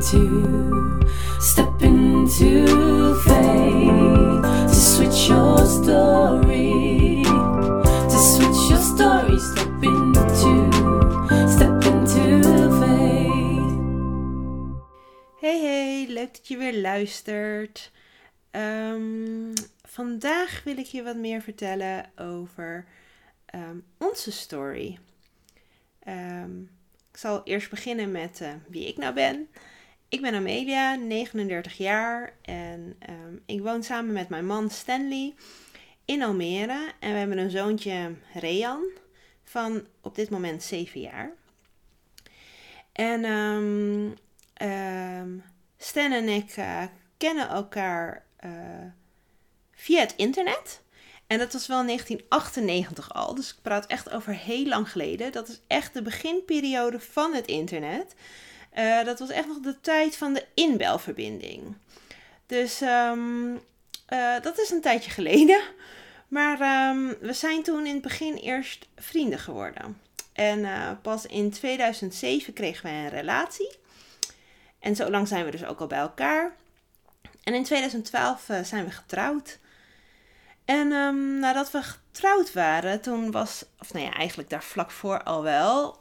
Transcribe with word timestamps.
into, 0.00 0.98
step 1.40 1.82
into 1.82 3.14
faith 3.20 4.42
to 4.68 4.74
switch 4.74 5.28
your 5.28 5.58
story, 5.66 7.22
to 8.08 8.18
switch 8.18 8.70
your 8.70 8.80
story, 8.80 9.38
step 9.38 9.82
into, 9.82 10.70
step. 11.48 11.70
Hey 15.40 15.60
hey, 15.60 16.06
leuk 16.08 16.32
dat 16.32 16.48
je 16.48 16.56
weer 16.56 16.80
luistert. 16.80 17.90
Ehm, 18.50 19.54
vandaag 19.82 20.62
wil 20.64 20.78
ik 20.78 20.86
je 20.86 21.02
wat 21.02 21.16
meer 21.16 21.42
vertellen 21.42 22.10
over 22.16 22.84
ehm, 23.46 23.78
onze 23.98 24.32
story. 24.32 24.98
Ehm, 25.98 26.60
ik 27.10 27.16
zal 27.16 27.40
eerst 27.44 27.70
beginnen 27.70 28.10
met 28.10 28.40
eh, 28.40 28.52
wie 28.68 28.86
ik 28.88 28.96
nou 28.96 29.14
ben. 29.14 29.48
Ik 30.10 30.20
ben 30.20 30.34
Amelia, 30.34 30.94
39 30.94 31.76
jaar 31.76 32.36
en 32.42 32.98
ik 33.46 33.60
woon 33.60 33.82
samen 33.82 34.12
met 34.12 34.28
mijn 34.28 34.46
man 34.46 34.70
Stanley 34.70 35.34
in 36.04 36.22
Almere. 36.22 36.92
En 36.98 37.12
we 37.12 37.18
hebben 37.18 37.38
een 37.38 37.50
zoontje, 37.50 38.14
Rean, 38.34 38.82
van 39.44 39.86
op 40.00 40.14
dit 40.14 40.30
moment 40.30 40.62
7 40.62 41.00
jaar. 41.00 41.32
En 42.92 43.24
Stan 45.82 46.12
en 46.12 46.28
ik 46.28 46.50
eh, 46.50 46.82
kennen 47.16 47.48
elkaar 47.48 48.24
eh, 48.36 48.50
via 49.72 50.00
het 50.00 50.14
internet. 50.16 50.82
En 51.26 51.38
dat 51.38 51.52
was 51.52 51.66
wel 51.66 51.84
1998 51.84 53.14
al. 53.14 53.34
Dus 53.34 53.50
ik 53.50 53.62
praat 53.62 53.86
echt 53.86 54.10
over 54.10 54.34
heel 54.34 54.66
lang 54.66 54.90
geleden. 54.90 55.32
Dat 55.32 55.48
is 55.48 55.60
echt 55.66 55.94
de 55.94 56.02
beginperiode 56.02 57.00
van 57.00 57.34
het 57.34 57.46
internet. 57.46 58.14
Uh, 58.78 59.04
dat 59.04 59.18
was 59.18 59.30
echt 59.30 59.46
nog 59.46 59.60
de 59.60 59.80
tijd 59.80 60.16
van 60.16 60.32
de 60.32 60.46
inbelverbinding. 60.54 61.76
Dus 62.46 62.80
um, 62.80 63.52
uh, 64.08 64.40
dat 64.42 64.58
is 64.58 64.70
een 64.70 64.80
tijdje 64.80 65.10
geleden. 65.10 65.60
Maar 66.28 66.88
um, 66.90 67.16
we 67.20 67.32
zijn 67.32 67.62
toen 67.62 67.86
in 67.86 67.92
het 67.92 68.02
begin 68.02 68.34
eerst 68.34 68.88
vrienden 68.96 69.38
geworden. 69.38 70.00
En 70.32 70.58
uh, 70.58 70.90
pas 71.02 71.26
in 71.26 71.50
2007 71.50 72.52
kregen 72.52 72.82
wij 72.82 73.04
een 73.04 73.08
relatie. 73.08 73.78
En 74.78 74.96
zo 74.96 75.10
lang 75.10 75.28
zijn 75.28 75.44
we 75.44 75.50
dus 75.50 75.64
ook 75.64 75.80
al 75.80 75.86
bij 75.86 75.98
elkaar. 75.98 76.56
En 77.42 77.54
in 77.54 77.64
2012 77.64 78.48
uh, 78.48 78.62
zijn 78.62 78.84
we 78.84 78.90
getrouwd. 78.90 79.58
En 80.64 80.92
um, 80.92 81.38
nadat 81.38 81.70
we 81.70 81.82
getrouwd 81.82 82.52
waren, 82.52 83.00
toen 83.00 83.30
was, 83.30 83.64
of 83.78 83.92
nou 83.92 84.04
ja, 84.04 84.12
eigenlijk 84.12 84.50
daar 84.50 84.64
vlak 84.64 84.90
voor 84.90 85.22
al 85.22 85.42
wel, 85.42 85.98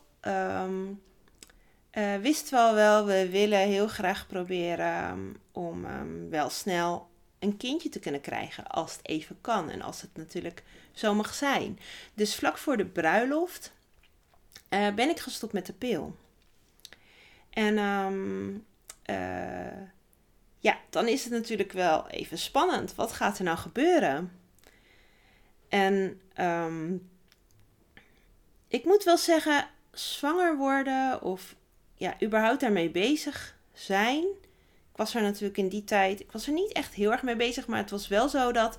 uh, 1.93 2.15
wisten 2.15 2.57
we 2.57 2.63
al 2.63 2.73
wel, 2.73 3.05
we 3.05 3.29
willen 3.29 3.59
heel 3.59 3.87
graag 3.87 4.27
proberen 4.27 5.09
um, 5.09 5.37
om 5.51 5.85
wel 6.29 6.49
snel 6.49 7.09
een 7.39 7.57
kindje 7.57 7.89
te 7.89 7.99
kunnen 7.99 8.21
krijgen 8.21 8.67
als 8.67 8.91
het 8.91 9.07
even 9.07 9.37
kan 9.41 9.69
en 9.69 9.81
als 9.81 10.01
het 10.01 10.09
natuurlijk 10.13 10.63
zo 10.91 11.13
mag 11.13 11.33
zijn. 11.33 11.79
Dus 12.13 12.35
vlak 12.35 12.57
voor 12.57 12.77
de 12.77 12.85
bruiloft 12.85 13.73
uh, 14.69 14.93
ben 14.93 15.09
ik 15.09 15.19
gestopt 15.19 15.53
met 15.53 15.65
de 15.65 15.73
pil. 15.73 16.15
En 17.49 17.77
um, 17.77 18.65
uh, 19.05 19.81
ja, 20.59 20.77
dan 20.89 21.07
is 21.07 21.23
het 21.23 21.33
natuurlijk 21.33 21.71
wel 21.71 22.07
even 22.07 22.37
spannend. 22.37 22.95
Wat 22.95 23.11
gaat 23.11 23.37
er 23.37 23.43
nou 23.43 23.57
gebeuren? 23.57 24.31
En 25.69 26.21
ik 28.67 28.85
moet 28.85 29.03
wel 29.03 29.17
zeggen, 29.17 29.69
zwanger 29.91 30.57
worden 30.57 31.21
of 31.21 31.55
ja, 31.99 32.15
überhaupt 32.21 32.59
daarmee 32.59 32.89
bezig 32.89 33.55
zijn. 33.73 34.23
Ik 34.91 34.95
was 34.95 35.15
er 35.15 35.21
natuurlijk 35.21 35.57
in 35.57 35.69
die 35.69 35.83
tijd, 35.83 36.19
ik 36.19 36.31
was 36.31 36.47
er 36.47 36.53
niet 36.53 36.71
echt 36.71 36.93
heel 36.93 37.11
erg 37.11 37.23
mee 37.23 37.35
bezig, 37.35 37.67
maar 37.67 37.79
het 37.79 37.89
was 37.89 38.07
wel 38.07 38.29
zo 38.29 38.51
dat 38.51 38.77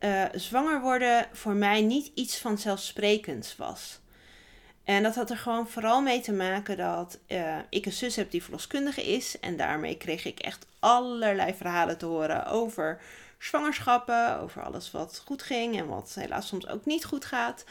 uh, 0.00 0.24
zwanger 0.34 0.80
worden 0.80 1.26
voor 1.32 1.54
mij 1.54 1.80
niet 1.80 2.10
iets 2.14 2.38
vanzelfsprekends 2.38 3.56
was. 3.56 4.00
En 4.84 5.02
dat 5.02 5.14
had 5.14 5.30
er 5.30 5.36
gewoon 5.36 5.68
vooral 5.68 6.02
mee 6.02 6.20
te 6.20 6.32
maken 6.32 6.76
dat 6.76 7.18
uh, 7.28 7.56
ik 7.68 7.86
een 7.86 7.92
zus 7.92 8.16
heb 8.16 8.30
die 8.30 8.42
verloskundige 8.42 9.02
is. 9.02 9.40
En 9.40 9.56
daarmee 9.56 9.96
kreeg 9.96 10.24
ik 10.24 10.38
echt 10.38 10.66
allerlei 10.78 11.54
verhalen 11.54 11.98
te 11.98 12.06
horen 12.06 12.46
over 12.46 13.00
zwangerschappen, 13.38 14.40
over 14.40 14.62
alles 14.62 14.90
wat 14.90 15.22
goed 15.26 15.42
ging 15.42 15.78
en 15.78 15.86
wat 15.86 16.14
helaas 16.14 16.46
soms 16.46 16.68
ook 16.68 16.86
niet 16.86 17.04
goed 17.04 17.24
gaat. 17.24 17.64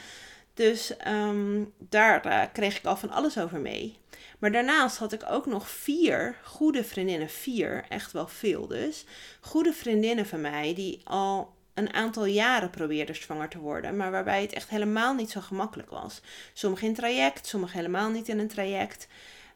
Dus 0.54 0.94
um, 1.08 1.74
daar 1.78 2.26
uh, 2.26 2.44
kreeg 2.54 2.78
ik 2.78 2.86
al 2.86 2.98
van 2.98 3.12
alles 3.12 3.38
over 3.38 3.60
mee. 3.60 3.98
Maar 4.38 4.52
daarnaast 4.52 4.98
had 4.98 5.14
ik 5.14 5.24
ook 5.30 5.46
nog 5.46 5.70
vier 5.70 6.36
goede 6.44 6.84
vriendinnen, 6.84 7.30
vier, 7.30 7.86
echt 7.90 8.12
wel 8.12 8.28
veel 8.28 8.68
dus, 8.68 9.06
goede 9.42 9.74
vriendinnen 9.74 10.26
van 10.26 10.42
mij 10.42 10.74
die 10.76 11.02
al 11.04 11.56
een 11.74 11.94
aantal 11.94 12.26
jaren 12.26 12.70
probeerde 12.70 13.14
zwanger 13.14 13.50
te 13.50 13.60
worden, 13.60 13.98
maar 13.98 14.12
waarbij 14.12 14.42
het 14.42 14.54
echt 14.54 14.70
helemaal 14.70 15.14
niet 15.14 15.32
zo 15.32 15.42
gemakkelijk 15.42 15.90
was. 15.90 16.22
Sommige 16.54 16.86
in 16.86 16.94
traject, 16.94 17.48
sommige 17.48 17.78
helemaal 17.78 18.10
niet 18.10 18.28
in 18.28 18.40
een 18.40 18.48
traject, 18.48 19.08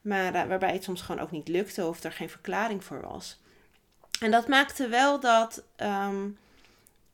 maar 0.01 0.35
uh, 0.35 0.43
waarbij 0.43 0.73
het 0.73 0.83
soms 0.83 1.01
gewoon 1.01 1.21
ook 1.21 1.31
niet 1.31 1.47
lukte 1.47 1.85
of 1.85 2.03
er 2.03 2.11
geen 2.11 2.29
verklaring 2.29 2.83
voor 2.83 3.01
was. 3.01 3.39
En 4.19 4.31
dat 4.31 4.47
maakte 4.47 4.87
wel 4.87 5.19
dat 5.19 5.63
um, 5.77 6.37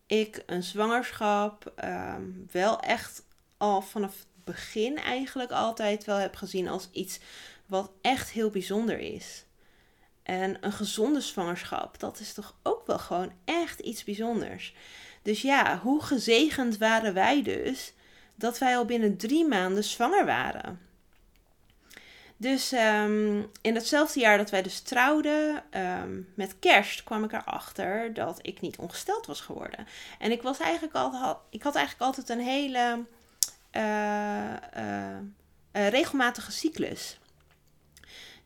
ik 0.06 0.44
een 0.46 0.64
zwangerschap 0.64 1.74
um, 1.84 2.48
wel 2.52 2.80
echt 2.80 3.24
al 3.58 3.82
vanaf 3.82 4.14
het 4.14 4.28
begin 4.44 4.98
eigenlijk 4.98 5.52
altijd 5.52 6.06
wel 6.06 6.18
heb 6.18 6.36
gezien 6.36 6.68
als 6.68 6.90
iets 6.92 7.20
wat 7.68 7.92
echt 8.02 8.30
heel 8.30 8.50
bijzonder 8.50 9.00
is. 9.00 9.46
En 10.24 10.58
een 10.62 10.72
gezonde 10.72 11.22
zwangerschap, 11.22 12.00
dat 12.00 12.20
is 12.20 12.34
toch 12.34 12.56
ook 12.64 12.88
wel 12.88 13.00
gewoon 13.00 13.32
echt 13.46 13.80
iets 13.80 14.04
bijzonders. 14.04 14.74
Dus 15.22 15.42
ja, 15.42 15.80
hoe 15.80 16.04
gezegend 16.04 16.78
waren 16.78 17.14
wij 17.14 17.44
dus 17.44 17.94
dat 18.36 18.58
wij 18.58 18.78
al 18.78 18.86
binnen 18.86 19.18
drie 19.18 19.46
maanden 19.46 19.84
zwanger 19.84 20.26
waren. 20.26 20.82
Dus 22.38 22.72
um, 22.72 23.52
in 23.62 23.74
datzelfde 23.74 24.20
jaar 24.20 24.38
dat 24.38 24.50
wij 24.50 24.62
dus 24.62 24.80
trouwden, 24.80 25.64
um, 25.72 26.28
met 26.36 26.60
kerst 26.60 27.04
kwam 27.04 27.24
ik 27.24 27.34
erachter 27.34 28.14
dat 28.14 28.40
ik 28.42 28.62
niet 28.62 28.78
ongesteld 28.78 29.26
was 29.26 29.42
geworden. 29.42 29.88
En 30.20 30.32
ik, 30.32 30.42
was 30.42 30.60
eigenlijk 30.60 30.96
altijd, 30.96 31.38
ik 31.50 31.64
had 31.64 31.76
eigenlijk 31.76 32.06
altijd 32.06 32.30
een 32.30 32.46
hele 32.46 33.06
uh, 33.72 34.54
uh, 34.78 35.90
regelmatige 35.90 36.52
cyclus. 36.52 37.20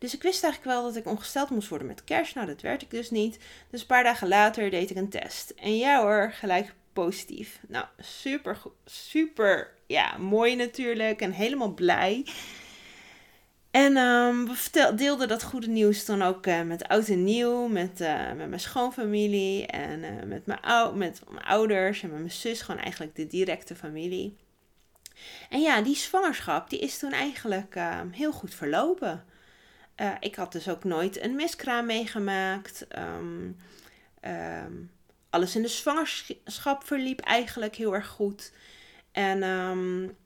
Dus 0.01 0.13
ik 0.13 0.21
wist 0.23 0.43
eigenlijk 0.43 0.73
wel 0.73 0.83
dat 0.83 0.95
ik 0.95 1.05
ongesteld 1.05 1.49
moest 1.49 1.67
worden 1.67 1.87
met 1.87 2.03
kerst. 2.03 2.35
Nou, 2.35 2.47
dat 2.47 2.61
werd 2.61 2.81
ik 2.81 2.89
dus 2.91 3.09
niet. 3.09 3.39
Dus 3.69 3.81
een 3.81 3.87
paar 3.87 4.03
dagen 4.03 4.27
later 4.27 4.69
deed 4.69 4.89
ik 4.89 4.97
een 4.97 5.09
test. 5.09 5.49
En 5.49 5.77
ja 5.77 6.01
hoor, 6.01 6.31
gelijk 6.33 6.73
positief. 6.93 7.59
Nou, 7.67 7.85
super, 7.99 8.57
super, 8.85 9.73
ja, 9.87 10.17
mooi 10.17 10.55
natuurlijk. 10.55 11.21
En 11.21 11.31
helemaal 11.31 11.73
blij. 11.73 12.25
En 13.71 13.97
um, 13.97 14.45
we 14.45 14.91
deelden 14.95 15.27
dat 15.27 15.43
goede 15.43 15.67
nieuws 15.67 16.05
dan 16.05 16.21
ook 16.21 16.47
uh, 16.47 16.61
met 16.61 16.87
oud 16.87 17.07
en 17.07 17.23
nieuw, 17.23 17.67
met, 17.67 18.01
uh, 18.01 18.31
met 18.31 18.47
mijn 18.47 18.59
schoonfamilie 18.59 19.65
en 19.67 20.03
uh, 20.03 20.23
met, 20.25 20.45
mijn 20.45 20.97
met 20.97 21.21
mijn 21.29 21.45
ouders 21.45 22.03
en 22.03 22.09
met 22.09 22.19
mijn 22.19 22.31
zus, 22.31 22.61
gewoon 22.61 22.81
eigenlijk 22.81 23.15
de 23.15 23.27
directe 23.27 23.75
familie. 23.75 24.37
En 25.49 25.61
ja, 25.61 25.81
die 25.81 25.95
zwangerschap 25.95 26.69
die 26.69 26.79
is 26.79 26.97
toen 26.97 27.11
eigenlijk 27.11 27.75
ehm, 27.75 28.09
heel 28.09 28.31
goed 28.31 28.53
verlopen. 28.53 29.25
Uh, 30.01 30.11
ik 30.19 30.35
had 30.35 30.51
dus 30.51 30.69
ook 30.69 30.83
nooit 30.83 31.21
een 31.21 31.35
miskraam 31.35 31.85
meegemaakt. 31.85 32.85
Um, 32.97 33.57
um, 34.21 34.91
alles 35.29 35.55
in 35.55 35.61
de 35.61 35.67
zwangerschap 35.67 36.83
verliep 36.83 37.19
eigenlijk 37.19 37.75
heel 37.75 37.93
erg 37.93 38.07
goed. 38.07 38.51
En 39.11 39.43
um, 39.43 40.17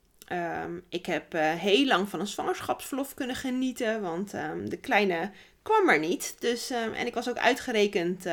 ik 0.90 1.06
heb 1.06 1.34
uh, 1.34 1.54
heel 1.54 1.86
lang 1.86 2.10
van 2.10 2.20
een 2.20 2.28
zwangerschapsverlof 2.28 3.14
kunnen 3.14 3.36
genieten, 3.36 4.02
want 4.02 4.32
de 4.66 4.80
kleine 4.82 5.32
kwam 5.62 5.90
er 5.90 6.00
niet. 6.00 6.36
Dus, 6.40 6.70
en 6.70 7.06
ik 7.06 7.14
was 7.14 7.30
ook 7.30 7.38
uitgerekend 7.38 8.26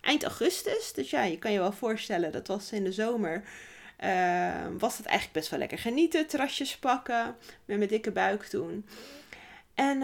eind 0.00 0.22
augustus. 0.22 0.92
Dus 0.92 1.10
ja, 1.10 1.22
je 1.22 1.38
kan 1.38 1.52
je 1.52 1.58
wel 1.58 1.72
voorstellen, 1.72 2.32
dat 2.32 2.46
was 2.46 2.72
in 2.72 2.84
de 2.84 2.92
zomer. 2.92 3.44
was 4.78 4.96
het 4.96 5.06
eigenlijk 5.06 5.32
best 5.32 5.50
wel 5.50 5.58
lekker 5.58 5.78
genieten, 5.78 6.26
terrasjes 6.26 6.78
pakken, 6.78 7.36
met 7.64 7.76
mijn 7.76 7.88
dikke 7.88 8.12
buik 8.12 8.44
toen. 8.44 8.86
En 9.74 10.02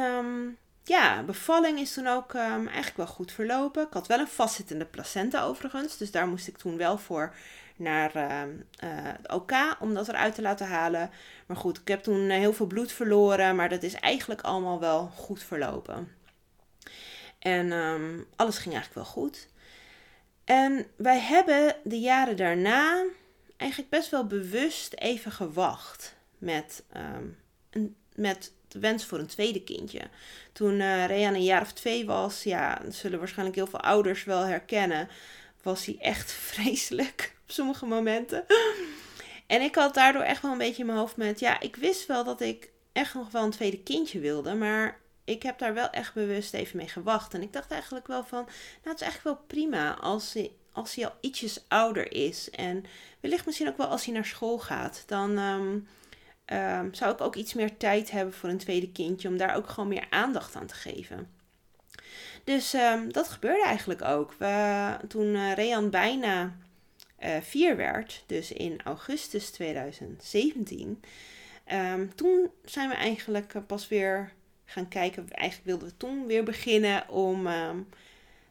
ja, 0.84 1.22
bevalling 1.22 1.78
is 1.78 1.92
toen 1.92 2.06
ook 2.06 2.32
um, 2.32 2.66
eigenlijk 2.66 2.96
wel 2.96 3.06
goed 3.06 3.32
verlopen. 3.32 3.86
Ik 3.86 3.92
had 3.92 4.06
wel 4.06 4.18
een 4.18 4.28
vastzittende 4.28 4.84
placenta 4.84 5.42
overigens. 5.42 5.96
Dus 5.96 6.10
daar 6.10 6.26
moest 6.26 6.48
ik 6.48 6.58
toen 6.58 6.76
wel 6.76 6.98
voor 6.98 7.34
naar 7.76 8.16
uh, 8.16 9.14
OK 9.26 9.52
om 9.80 9.94
dat 9.94 10.08
eruit 10.08 10.34
te 10.34 10.42
laten 10.42 10.66
halen. 10.66 11.10
Maar 11.46 11.56
goed, 11.56 11.78
ik 11.78 11.88
heb 11.88 12.02
toen 12.02 12.30
heel 12.30 12.52
veel 12.52 12.66
bloed 12.66 12.92
verloren. 12.92 13.56
Maar 13.56 13.68
dat 13.68 13.82
is 13.82 13.94
eigenlijk 13.94 14.40
allemaal 14.40 14.80
wel 14.80 15.06
goed 15.06 15.42
verlopen. 15.42 16.14
En 17.38 17.72
um, 17.72 18.26
alles 18.36 18.58
ging 18.58 18.74
eigenlijk 18.74 18.94
wel 19.06 19.14
goed. 19.14 19.48
En 20.44 20.86
wij 20.96 21.20
hebben 21.20 21.76
de 21.84 22.00
jaren 22.00 22.36
daarna 22.36 23.04
eigenlijk 23.56 23.90
best 23.90 24.10
wel 24.10 24.26
bewust 24.26 24.94
even 24.94 25.32
gewacht 25.32 26.16
met, 26.38 26.84
um, 26.96 27.38
met 28.14 28.52
de 28.72 28.78
wens 28.78 29.04
voor 29.04 29.18
een 29.18 29.26
tweede 29.26 29.62
kindje. 29.62 30.00
Toen 30.52 30.80
uh, 30.80 31.20
een 31.20 31.42
jaar 31.42 31.62
of 31.62 31.72
twee 31.72 32.06
was, 32.06 32.42
ja, 32.42 32.80
zullen 32.88 33.18
waarschijnlijk 33.18 33.56
heel 33.56 33.66
veel 33.66 33.80
ouders 33.80 34.24
wel 34.24 34.44
herkennen, 34.44 35.08
was 35.62 35.86
hij 35.86 35.96
echt 36.00 36.32
vreselijk 36.52 37.34
op 37.42 37.50
sommige 37.50 37.86
momenten. 37.86 38.44
En 39.46 39.60
ik 39.60 39.74
had 39.74 39.94
daardoor 39.94 40.22
echt 40.22 40.42
wel 40.42 40.52
een 40.52 40.58
beetje 40.58 40.80
in 40.80 40.86
mijn 40.86 40.98
hoofd 40.98 41.16
met, 41.16 41.40
ja, 41.40 41.60
ik 41.60 41.76
wist 41.76 42.06
wel 42.06 42.24
dat 42.24 42.40
ik 42.40 42.70
echt 42.92 43.14
nog 43.14 43.30
wel 43.30 43.44
een 43.44 43.50
tweede 43.50 43.82
kindje 43.82 44.18
wilde, 44.18 44.54
maar 44.54 45.00
ik 45.24 45.42
heb 45.42 45.58
daar 45.58 45.74
wel 45.74 45.90
echt 45.90 46.14
bewust 46.14 46.54
even 46.54 46.76
mee 46.76 46.88
gewacht. 46.88 47.34
En 47.34 47.42
ik 47.42 47.52
dacht 47.52 47.70
eigenlijk 47.70 48.06
wel 48.06 48.24
van, 48.24 48.42
nou, 48.44 48.50
het 48.82 49.00
is 49.00 49.06
eigenlijk 49.06 49.36
wel 49.36 49.46
prima 49.46 49.94
als 49.94 50.32
hij, 50.32 50.50
als 50.72 50.94
hij 50.94 51.04
al 51.04 51.14
ietsjes 51.20 51.64
ouder 51.68 52.12
is. 52.12 52.50
En 52.50 52.84
wellicht 53.20 53.46
misschien 53.46 53.68
ook 53.68 53.76
wel 53.76 53.86
als 53.86 54.04
hij 54.04 54.14
naar 54.14 54.24
school 54.24 54.58
gaat. 54.58 55.02
Dan 55.06 55.38
ehm, 55.38 55.78
ehm, 56.50 56.92
zou 56.92 57.12
ik 57.12 57.20
ook 57.20 57.34
iets 57.34 57.54
meer 57.54 57.76
tijd 57.76 58.10
hebben 58.10 58.34
voor 58.34 58.48
een 58.48 58.58
tweede 58.58 58.92
kindje. 58.92 59.28
Om 59.28 59.36
daar 59.36 59.56
ook 59.56 59.68
gewoon 59.68 59.88
meer 59.88 60.06
aandacht 60.10 60.56
aan 60.56 60.66
te 60.66 60.74
geven. 60.74 61.28
Dus 62.44 62.74
um, 62.74 63.12
dat 63.12 63.28
gebeurde 63.28 63.64
eigenlijk 63.64 64.02
ook. 64.02 64.34
We, 64.38 64.96
toen 65.08 65.34
uh, 65.34 65.88
bijna 65.90 66.56
uh, 67.22 67.36
vier 67.40 67.76
werd, 67.76 68.24
dus 68.26 68.52
in 68.52 68.80
augustus 68.84 69.50
2017. 69.50 71.02
toen 72.14 72.50
zijn 72.64 72.88
we 72.88 72.94
eigenlijk 72.94 73.54
uh, 73.54 73.62
pas 73.66 73.88
weer 73.88 74.32
gaan 74.64 74.88
kijken. 74.88 75.28
Eigenlijk 75.30 75.68
wilden 75.68 75.88
we 75.88 75.96
toen 75.96 76.26
weer 76.26 76.44
beginnen 76.44 77.08
om 77.08 77.48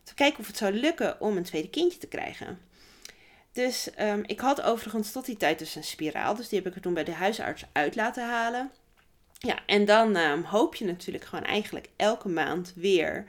te 0.03 0.13
kijken 0.13 0.39
of 0.39 0.47
het 0.47 0.57
zou 0.57 0.73
lukken 0.73 1.21
om 1.21 1.37
een 1.37 1.43
tweede 1.43 1.69
kindje 1.69 1.99
te 1.99 2.07
krijgen. 2.07 2.59
Dus 3.59 3.89
um, 3.99 4.23
ik 4.25 4.39
had 4.39 4.61
overigens 4.61 5.11
tot 5.11 5.25
die 5.25 5.37
tijd 5.37 5.59
dus 5.59 5.75
een 5.75 5.83
spiraal. 5.83 6.35
Dus 6.35 6.49
die 6.49 6.59
heb 6.59 6.67
ik 6.67 6.75
er 6.75 6.81
toen 6.81 6.93
bij 6.93 7.03
de 7.03 7.11
huisarts 7.11 7.63
uit 7.71 7.95
laten 7.95 8.27
halen. 8.29 8.71
Ja, 9.33 9.59
en 9.65 9.85
dan 9.85 10.15
um, 10.15 10.43
hoop 10.43 10.75
je 10.75 10.85
natuurlijk 10.85 11.25
gewoon 11.25 11.45
eigenlijk 11.45 11.89
elke 11.95 12.29
maand 12.29 12.73
weer 12.75 13.27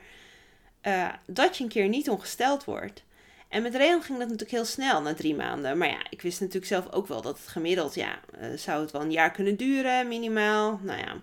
uh, 0.82 1.08
dat 1.26 1.56
je 1.56 1.64
een 1.64 1.70
keer 1.70 1.88
niet 1.88 2.10
ongesteld 2.10 2.64
wordt. 2.64 3.02
En 3.48 3.62
met 3.62 3.74
Rean 3.74 4.02
ging 4.02 4.18
dat 4.18 4.26
natuurlijk 4.26 4.50
heel 4.50 4.64
snel 4.64 5.02
na 5.02 5.14
drie 5.14 5.34
maanden. 5.34 5.78
Maar 5.78 5.88
ja, 5.88 6.06
ik 6.10 6.22
wist 6.22 6.40
natuurlijk 6.40 6.66
zelf 6.66 6.92
ook 6.92 7.06
wel 7.06 7.22
dat 7.22 7.38
het 7.38 7.48
gemiddeld, 7.48 7.94
ja, 7.94 8.20
uh, 8.40 8.56
zou 8.56 8.80
het 8.80 8.90
wel 8.90 9.02
een 9.02 9.12
jaar 9.12 9.30
kunnen 9.30 9.56
duren, 9.56 10.08
minimaal. 10.08 10.80
Nou 10.82 10.98
ja, 10.98 11.16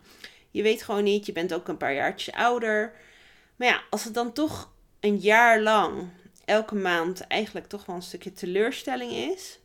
je 0.51 0.61
weet 0.61 0.83
gewoon 0.83 1.03
niet, 1.03 1.25
je 1.25 1.31
bent 1.31 1.53
ook 1.53 1.67
een 1.67 1.77
paar 1.77 1.93
jaartjes 1.93 2.33
ouder. 2.33 2.93
Maar 3.55 3.67
ja, 3.67 3.81
als 3.89 4.03
het 4.03 4.13
dan 4.13 4.33
toch 4.33 4.71
een 4.99 5.17
jaar 5.17 5.61
lang, 5.61 6.09
elke 6.47 6.75
maand 6.75 7.21
eigenlijk 7.21 7.67
toch 7.67 7.85
wel 7.85 7.95
een 7.95 8.01
stukje 8.01 8.33
teleurstelling 8.33 9.11
is, 9.11 9.59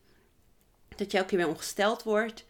dat 0.96 1.10
je 1.10 1.16
elke 1.16 1.28
keer 1.28 1.38
weer 1.38 1.48
ongesteld 1.48 2.02
wordt, 2.02 2.44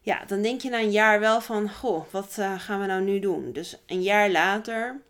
ja, 0.00 0.24
dan 0.24 0.42
denk 0.42 0.60
je 0.60 0.70
na 0.70 0.78
een 0.78 0.90
jaar 0.90 1.20
wel 1.20 1.40
van, 1.40 1.70
goh, 1.70 2.04
wat 2.10 2.36
uh, 2.38 2.60
gaan 2.60 2.80
we 2.80 2.86
nou 2.86 3.02
nu 3.02 3.18
doen? 3.18 3.52
Dus 3.52 3.76
een 3.86 4.02
jaar 4.02 4.30
later, 4.30 5.00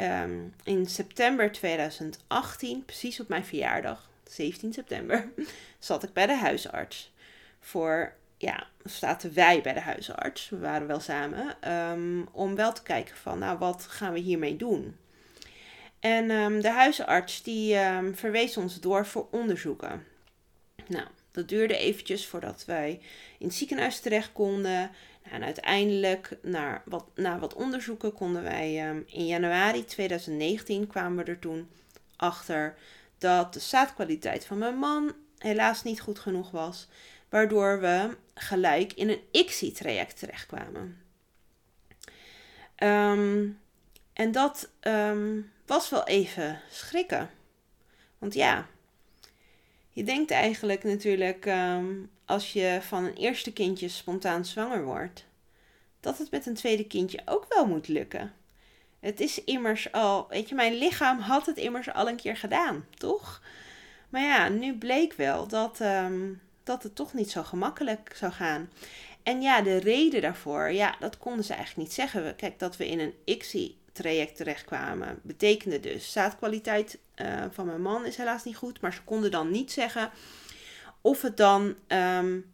um, 0.00 0.54
in 0.64 0.86
september 0.86 1.52
2018, 1.52 2.84
precies 2.84 3.20
op 3.20 3.28
mijn 3.28 3.44
verjaardag, 3.44 4.10
17 4.24 4.72
september, 4.72 5.32
zat 5.78 6.02
ik 6.02 6.12
bij 6.12 6.26
de 6.26 6.36
huisarts 6.36 7.12
voor 7.60 8.14
ja, 8.38 8.66
zaten 8.84 9.34
wij 9.34 9.60
bij 9.62 9.72
de 9.72 9.80
huisarts, 9.80 10.48
we 10.48 10.58
waren 10.58 10.86
wel 10.86 11.00
samen, 11.00 11.72
um, 11.72 12.28
om 12.32 12.54
wel 12.54 12.72
te 12.72 12.82
kijken 12.82 13.16
van, 13.16 13.38
nou, 13.38 13.58
wat 13.58 13.86
gaan 13.88 14.12
we 14.12 14.18
hiermee 14.18 14.56
doen? 14.56 14.96
En 16.04 16.30
um, 16.30 16.60
de 16.60 16.70
huisarts 16.70 17.42
die 17.42 17.76
um, 17.76 18.16
verwees 18.16 18.56
ons 18.56 18.80
door 18.80 19.06
voor 19.06 19.26
onderzoeken. 19.30 20.04
Nou, 20.86 21.06
dat 21.30 21.48
duurde 21.48 21.76
eventjes 21.76 22.26
voordat 22.26 22.64
wij 22.66 23.00
in 23.38 23.46
het 23.46 23.56
ziekenhuis 23.56 24.00
terecht 24.00 24.32
konden. 24.32 24.90
Nou, 25.22 25.34
en 25.34 25.44
uiteindelijk, 25.44 26.38
na 26.42 26.82
wat, 26.84 27.04
na 27.14 27.38
wat 27.38 27.54
onderzoeken, 27.54 28.12
konden 28.12 28.42
wij 28.42 28.74
in 29.06 29.26
januari 29.26 29.84
2019 29.84 30.86
kwamen 30.86 31.24
we 31.24 31.30
er 31.30 31.38
toen 31.38 31.68
achter 32.16 32.74
dat 33.18 33.52
de 33.52 33.60
zaadkwaliteit 33.60 34.46
van 34.46 34.58
mijn 34.58 34.76
man 34.76 35.12
helaas 35.38 35.82
niet 35.82 36.00
goed 36.00 36.18
genoeg 36.18 36.50
was 36.50 36.88
waardoor 37.28 37.80
we 37.80 38.16
gelijk 38.34 38.92
in 38.92 39.08
een 39.08 39.20
ICSI-traject 39.30 40.18
terechtkwamen. 40.18 40.98
En 44.14 44.32
dat 44.32 44.70
was 45.66 45.90
wel 45.90 46.04
even 46.04 46.60
schrikken. 46.70 47.30
Want 48.18 48.34
ja, 48.34 48.66
je 49.90 50.04
denkt 50.04 50.30
eigenlijk 50.30 50.84
natuurlijk 50.84 51.46
um, 51.46 52.10
als 52.24 52.52
je 52.52 52.78
van 52.82 53.04
een 53.04 53.14
eerste 53.14 53.52
kindje 53.52 53.88
spontaan 53.88 54.44
zwanger 54.44 54.84
wordt, 54.84 55.24
dat 56.00 56.18
het 56.18 56.30
met 56.30 56.46
een 56.46 56.54
tweede 56.54 56.86
kindje 56.86 57.20
ook 57.24 57.46
wel 57.48 57.66
moet 57.66 57.88
lukken. 57.88 58.32
Het 59.00 59.20
is 59.20 59.44
immers 59.44 59.92
al, 59.92 60.26
weet 60.28 60.48
je, 60.48 60.54
mijn 60.54 60.74
lichaam 60.74 61.18
had 61.18 61.46
het 61.46 61.56
immers 61.56 61.92
al 61.92 62.08
een 62.08 62.16
keer 62.16 62.36
gedaan, 62.36 62.86
toch? 62.94 63.42
Maar 64.08 64.22
ja, 64.22 64.48
nu 64.48 64.78
bleek 64.78 65.12
wel 65.12 65.48
dat, 65.48 65.80
um, 65.80 66.40
dat 66.62 66.82
het 66.82 66.94
toch 66.94 67.12
niet 67.12 67.30
zo 67.30 67.42
gemakkelijk 67.42 68.12
zou 68.16 68.32
gaan. 68.32 68.70
En 69.22 69.42
ja, 69.42 69.62
de 69.62 69.76
reden 69.76 70.20
daarvoor, 70.20 70.70
ja, 70.70 70.96
dat 71.00 71.18
konden 71.18 71.44
ze 71.44 71.54
eigenlijk 71.54 71.88
niet 71.88 71.96
zeggen. 71.96 72.36
Kijk, 72.36 72.58
dat 72.58 72.76
we 72.76 72.88
in 72.88 73.00
een 73.00 73.14
ICSI-traject 73.94 74.36
terechtkwamen, 74.36 75.20
betekende 75.22 75.80
dus 75.80 76.12
zaadkwaliteit 76.12 76.98
uh, 77.16 77.44
van 77.50 77.66
mijn 77.66 77.82
man 77.82 78.06
is 78.06 78.16
helaas 78.16 78.44
niet 78.44 78.56
goed. 78.56 78.80
Maar 78.80 78.92
ze 78.92 79.02
konden 79.02 79.30
dan 79.30 79.50
niet 79.50 79.72
zeggen 79.72 80.10
of 81.00 81.22
het 81.22 81.36
dan 81.36 81.74
um, 81.88 82.52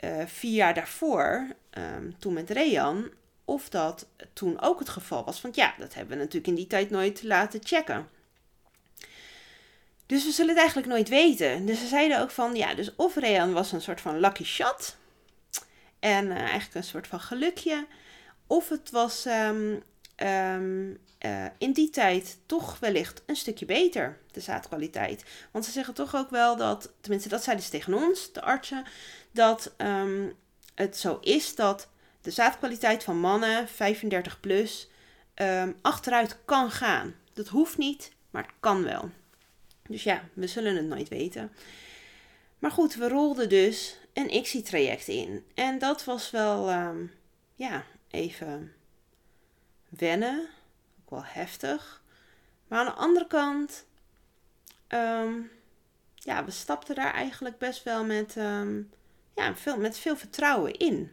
uh, 0.00 0.26
vier 0.26 0.54
jaar 0.54 0.74
daarvoor, 0.74 1.46
um, 1.78 2.18
toen 2.18 2.32
met 2.32 2.50
Rean, 2.50 3.10
of 3.44 3.68
dat 3.68 4.06
toen 4.32 4.60
ook 4.60 4.78
het 4.78 4.88
geval 4.88 5.24
was. 5.24 5.40
Want 5.40 5.54
ja, 5.54 5.74
dat 5.78 5.94
hebben 5.94 6.16
we 6.16 6.22
natuurlijk 6.22 6.46
in 6.46 6.54
die 6.54 6.66
tijd 6.66 6.90
nooit 6.90 7.22
laten 7.22 7.60
checken. 7.62 8.08
Dus 10.06 10.24
we 10.24 10.30
zullen 10.30 10.50
het 10.50 10.58
eigenlijk 10.58 10.88
nooit 10.88 11.08
weten. 11.08 11.66
Dus 11.66 11.78
ze 11.78 11.86
zeiden 11.86 12.20
ook 12.20 12.30
van, 12.30 12.54
ja, 12.54 12.74
dus 12.74 12.94
of 12.96 13.16
Rean 13.16 13.52
was 13.52 13.72
een 13.72 13.80
soort 13.80 14.00
van 14.00 14.20
lucky 14.20 14.44
shot. 14.44 14.96
En 15.98 16.26
uh, 16.26 16.36
eigenlijk 16.36 16.74
een 16.74 16.84
soort 16.84 17.06
van 17.06 17.20
gelukje. 17.20 17.86
Of 18.46 18.68
het 18.68 18.90
was 18.90 19.26
um, 19.26 19.82
um, 20.22 20.98
uh, 21.24 21.46
in 21.58 21.72
die 21.72 21.90
tijd 21.90 22.38
toch 22.46 22.78
wellicht 22.78 23.22
een 23.26 23.36
stukje 23.36 23.64
beter, 23.64 24.18
de 24.30 24.40
zaadkwaliteit. 24.40 25.24
Want 25.50 25.64
ze 25.64 25.70
zeggen 25.70 25.94
toch 25.94 26.14
ook 26.14 26.30
wel 26.30 26.56
dat, 26.56 26.92
tenminste 27.00 27.28
dat 27.28 27.42
zeiden 27.42 27.64
ze 27.64 27.70
tegen 27.70 27.94
ons, 27.94 28.32
de 28.32 28.42
artsen, 28.42 28.84
dat 29.30 29.74
um, 29.76 30.32
het 30.74 30.96
zo 30.96 31.18
is 31.20 31.54
dat 31.54 31.88
de 32.20 32.30
zaadkwaliteit 32.30 33.04
van 33.04 33.18
mannen 33.18 33.68
35 33.68 34.40
plus 34.40 34.90
achteruit 35.82 36.38
kan 36.44 36.70
gaan. 36.70 37.14
Dat 37.32 37.48
hoeft 37.48 37.78
niet, 37.78 38.12
maar 38.30 38.42
het 38.42 38.52
kan 38.60 38.82
wel. 38.82 39.10
Dus 39.88 40.02
ja, 40.02 40.22
we 40.32 40.46
zullen 40.46 40.76
het 40.76 40.86
nooit 40.86 41.08
weten. 41.08 41.52
Maar 42.58 42.70
goed, 42.70 42.94
we 42.94 43.08
rolden 43.08 43.48
dus 43.48 43.98
een 44.12 44.34
ICSI-traject 44.34 45.08
in. 45.08 45.44
En 45.54 45.78
dat 45.78 46.04
was 46.04 46.30
wel, 46.30 46.70
ja, 47.54 47.84
even 48.10 48.72
wennen. 49.98 50.48
Ook 51.00 51.10
wel 51.10 51.24
heftig. 51.24 52.02
Maar 52.68 52.78
aan 52.78 52.86
de 52.86 52.92
andere 52.92 53.26
kant, 53.26 53.84
um, 54.88 55.50
ja, 56.14 56.44
we 56.44 56.50
stapten 56.50 56.94
daar 56.94 57.12
eigenlijk 57.12 57.58
best 57.58 57.82
wel 57.82 58.04
met, 58.04 58.36
um, 58.36 58.90
ja, 59.34 59.56
veel, 59.56 59.76
met 59.76 59.98
veel 59.98 60.16
vertrouwen 60.16 60.72
in. 60.78 61.12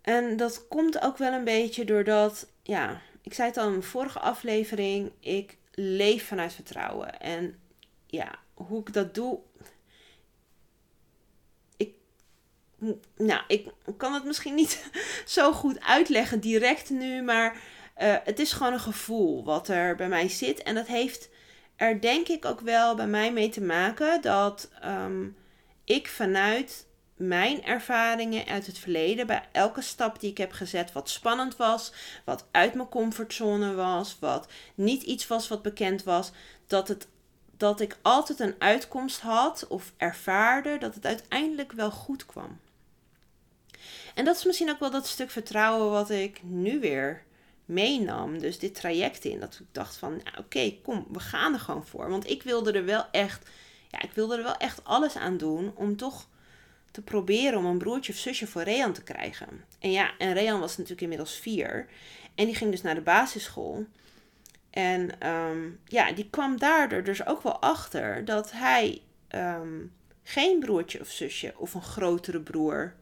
En 0.00 0.36
dat 0.36 0.68
komt 0.68 1.00
ook 1.00 1.16
wel 1.16 1.32
een 1.32 1.44
beetje 1.44 1.84
doordat, 1.84 2.48
ja, 2.62 3.00
ik 3.22 3.34
zei 3.34 3.48
het 3.48 3.56
al 3.56 3.64
in 3.64 3.70
mijn 3.70 3.82
vorige 3.82 4.18
aflevering, 4.18 5.12
ik 5.20 5.56
leef 5.72 6.26
vanuit 6.26 6.52
vertrouwen. 6.52 7.20
En 7.20 7.60
ja, 8.06 8.38
hoe 8.54 8.80
ik 8.80 8.92
dat 8.92 9.14
doe. 9.14 9.40
Ik, 11.76 11.94
nou, 13.16 13.42
ik 13.46 13.70
kan 13.96 14.14
het 14.14 14.24
misschien 14.24 14.54
niet 14.54 14.90
zo 15.26 15.52
goed 15.52 15.80
uitleggen 15.80 16.40
direct 16.40 16.90
nu, 16.90 17.22
maar 17.22 17.52
uh, 18.02 18.14
het 18.24 18.38
is 18.38 18.52
gewoon 18.52 18.72
een 18.72 18.80
gevoel 18.80 19.44
wat 19.44 19.68
er 19.68 19.96
bij 19.96 20.08
mij 20.08 20.28
zit. 20.28 20.62
En 20.62 20.74
dat 20.74 20.86
heeft 20.86 21.28
er 21.76 22.00
denk 22.00 22.28
ik 22.28 22.44
ook 22.44 22.60
wel 22.60 22.94
bij 22.94 23.06
mij 23.06 23.32
mee 23.32 23.48
te 23.48 23.60
maken 23.60 24.22
dat 24.22 24.70
um, 24.84 25.36
ik 25.84 26.08
vanuit 26.08 26.86
mijn 27.16 27.64
ervaringen 27.64 28.46
uit 28.46 28.66
het 28.66 28.78
verleden, 28.78 29.26
bij 29.26 29.48
elke 29.52 29.80
stap 29.82 30.20
die 30.20 30.30
ik 30.30 30.38
heb 30.38 30.52
gezet, 30.52 30.92
wat 30.92 31.10
spannend 31.10 31.56
was, 31.56 31.92
wat 32.24 32.46
uit 32.50 32.74
mijn 32.74 32.88
comfortzone 32.88 33.74
was, 33.74 34.16
wat 34.20 34.48
niet 34.74 35.02
iets 35.02 35.26
was 35.26 35.48
wat 35.48 35.62
bekend 35.62 36.02
was, 36.02 36.30
dat, 36.66 36.88
het, 36.88 37.08
dat 37.56 37.80
ik 37.80 37.98
altijd 38.02 38.40
een 38.40 38.54
uitkomst 38.58 39.20
had 39.20 39.66
of 39.68 39.92
ervaarde 39.96 40.78
dat 40.78 40.94
het 40.94 41.06
uiteindelijk 41.06 41.72
wel 41.72 41.90
goed 41.90 42.26
kwam. 42.26 42.58
En 44.18 44.24
dat 44.24 44.36
is 44.36 44.44
misschien 44.44 44.70
ook 44.70 44.80
wel 44.80 44.90
dat 44.90 45.06
stuk 45.06 45.30
vertrouwen 45.30 45.90
wat 45.90 46.10
ik 46.10 46.40
nu 46.42 46.80
weer 46.80 47.24
meenam. 47.64 48.38
Dus 48.38 48.58
dit 48.58 48.74
traject 48.74 49.24
in. 49.24 49.40
Dat 49.40 49.54
ik 49.60 49.66
dacht 49.72 49.96
van, 49.96 50.10
nou, 50.10 50.38
oké, 50.38 50.78
kom, 50.82 51.06
we 51.12 51.20
gaan 51.20 51.52
er 51.52 51.60
gewoon 51.60 51.86
voor. 51.86 52.10
Want 52.10 52.30
ik 52.30 52.42
wilde 52.42 52.72
er 52.72 52.84
wel 52.84 53.04
echt, 53.10 53.48
ja, 53.88 54.02
ik 54.02 54.10
wilde 54.12 54.36
er 54.36 54.42
wel 54.42 54.56
echt 54.56 54.84
alles 54.84 55.16
aan 55.16 55.36
doen 55.36 55.72
om 55.74 55.96
toch 55.96 56.28
te 56.90 57.02
proberen 57.02 57.58
om 57.58 57.64
een 57.64 57.78
broertje 57.78 58.12
of 58.12 58.18
zusje 58.18 58.46
voor 58.46 58.62
Rean 58.62 58.92
te 58.92 59.02
krijgen. 59.02 59.64
En 59.78 59.90
ja, 59.90 60.10
en 60.18 60.32
Rean 60.32 60.60
was 60.60 60.70
natuurlijk 60.70 61.02
inmiddels 61.02 61.34
vier. 61.34 61.86
En 62.34 62.44
die 62.44 62.54
ging 62.54 62.70
dus 62.70 62.82
naar 62.82 62.94
de 62.94 63.00
basisschool. 63.00 63.86
En 64.70 65.20
ehm, 65.20 65.70
ja, 65.84 66.12
die 66.12 66.30
kwam 66.30 66.58
daardoor 66.58 67.04
dus 67.04 67.26
ook 67.26 67.42
wel 67.42 67.58
achter 67.60 68.24
dat 68.24 68.52
hij 68.52 69.02
ehm, 69.28 69.86
geen 70.22 70.58
broertje 70.58 71.00
of 71.00 71.08
zusje 71.08 71.54
of 71.56 71.74
een 71.74 71.82
grotere 71.82 72.40
broer 72.40 72.94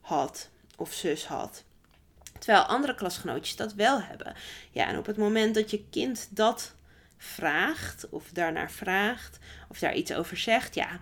had 0.00 0.52
of 0.76 0.92
zus 0.92 1.26
had. 1.26 1.64
Terwijl 2.38 2.64
andere 2.64 2.94
klasgenootjes 2.94 3.56
dat 3.56 3.74
wel 3.74 4.02
hebben. 4.02 4.34
Ja, 4.70 4.86
en 4.86 4.98
op 4.98 5.06
het 5.06 5.16
moment 5.16 5.54
dat 5.54 5.70
je 5.70 5.84
kind 5.90 6.28
dat 6.30 6.74
vraagt, 7.16 8.08
of 8.08 8.30
daarnaar 8.32 8.70
vraagt, 8.70 9.38
of 9.68 9.78
daar 9.78 9.94
iets 9.94 10.14
over 10.14 10.36
zegt, 10.36 10.74
ja, 10.74 10.98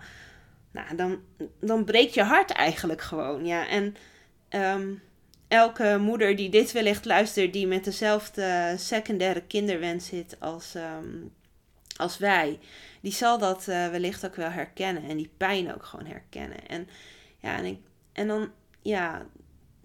nou, 0.71 0.95
dan, 0.95 1.19
dan 1.59 1.83
breekt 1.83 2.13
je 2.13 2.23
hart 2.23 2.51
eigenlijk 2.51 3.01
gewoon. 3.01 3.45
Ja, 3.45 3.67
en 3.67 3.95
ehm, 4.49 4.93
elke 5.47 5.97
moeder 5.97 6.35
die 6.35 6.49
dit 6.49 6.71
wellicht 6.71 7.05
luistert, 7.05 7.53
die 7.53 7.67
met 7.67 7.83
dezelfde 7.83 8.75
secundaire 8.77 9.41
kinderwens 9.41 10.05
zit 10.05 10.39
als, 10.39 10.75
ehm, 10.75 11.17
als 11.97 12.17
wij, 12.17 12.59
die 13.01 13.11
zal 13.11 13.37
dat 13.37 13.67
uh, 13.67 13.87
wellicht 13.87 14.25
ook 14.25 14.35
wel 14.35 14.49
herkennen 14.49 15.03
en 15.03 15.17
die 15.17 15.31
pijn 15.37 15.73
ook 15.73 15.85
gewoon 15.85 16.05
herkennen. 16.05 16.67
En 16.67 16.87
ja, 17.39 17.57
en, 17.57 17.65
ik, 17.65 17.79
en 18.13 18.27
dan, 18.27 18.51
ja, 18.81 19.25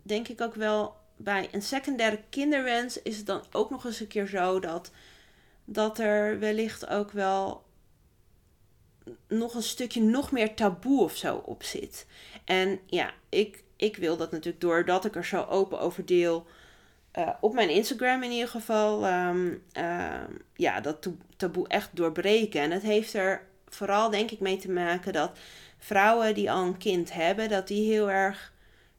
denk 0.09 0.29
ik 0.29 0.41
ook 0.41 0.55
wel 0.55 0.97
bij 1.17 1.49
een 1.53 1.63
secundaire 1.63 2.21
kinderwens 2.29 3.03
is 3.03 3.17
het 3.17 3.27
dan 3.27 3.43
ook 3.53 3.71
nog 3.71 3.85
eens 3.85 4.01
een 4.01 4.07
keer 4.07 4.27
zo 4.27 4.61
dat, 4.61 4.91
dat 5.65 5.99
er 5.99 6.39
wellicht 6.39 6.89
ook 6.89 7.11
wel 7.11 7.67
nog 9.29 9.55
een 9.55 9.63
stukje 9.63 10.03
nog 10.03 10.33
meer 10.33 10.55
taboe 10.55 11.03
of 11.03 11.17
zo 11.17 11.37
op 11.37 11.63
zit. 11.63 12.07
En 12.45 12.81
ja, 12.87 13.11
ik, 13.29 13.65
ik 13.77 13.97
wil 13.97 14.17
dat 14.17 14.31
natuurlijk 14.31 14.61
doordat 14.61 15.05
ik 15.05 15.17
er 15.17 15.25
zo 15.25 15.43
open 15.43 15.81
over 15.81 16.07
deel. 16.07 16.47
Uh, 17.19 17.31
op 17.41 17.55
mijn 17.55 17.71
Instagram 17.71 18.23
in 18.23 18.31
ieder 18.31 18.49
geval. 18.49 19.07
Um, 19.07 19.63
uh, 19.79 20.15
ja, 20.55 20.81
dat 20.81 21.09
taboe 21.37 21.69
echt 21.69 21.91
doorbreken. 21.93 22.61
En 22.61 22.71
het 22.71 22.83
heeft 22.83 23.15
er 23.15 23.47
vooral 23.69 24.11
denk 24.11 24.31
ik 24.31 24.41
mee 24.41 24.57
te 24.57 24.71
maken 24.71 25.13
dat 25.13 25.39
vrouwen 25.79 26.35
die 26.35 26.51
al 26.51 26.65
een 26.65 26.79
kind 26.79 27.13
hebben, 27.13 27.49
dat 27.49 27.69
die 27.69 27.93
heel 27.93 28.11
erg 28.11 28.53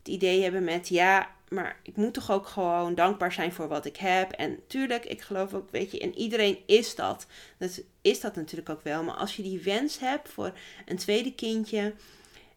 idee 0.09 0.41
hebben 0.41 0.63
met 0.63 0.87
ja, 0.87 1.29
maar 1.49 1.79
ik 1.83 1.95
moet 1.95 2.13
toch 2.13 2.31
ook 2.31 2.47
gewoon 2.47 2.95
dankbaar 2.95 3.33
zijn 3.33 3.53
voor 3.53 3.67
wat 3.67 3.85
ik 3.85 3.97
heb. 3.97 4.31
En 4.31 4.59
tuurlijk, 4.67 5.05
ik 5.05 5.21
geloof 5.21 5.53
ook, 5.53 5.71
weet 5.71 5.91
je, 5.91 5.99
en 5.99 6.17
iedereen 6.17 6.57
is 6.65 6.95
dat. 6.95 7.27
Dat 7.57 7.81
is 8.01 8.19
dat 8.19 8.35
natuurlijk 8.35 8.69
ook 8.69 8.83
wel. 8.83 9.03
Maar 9.03 9.15
als 9.15 9.35
je 9.35 9.43
die 9.43 9.61
wens 9.61 9.99
hebt 9.99 10.29
voor 10.29 10.53
een 10.85 10.97
tweede 10.97 11.33
kindje 11.33 11.93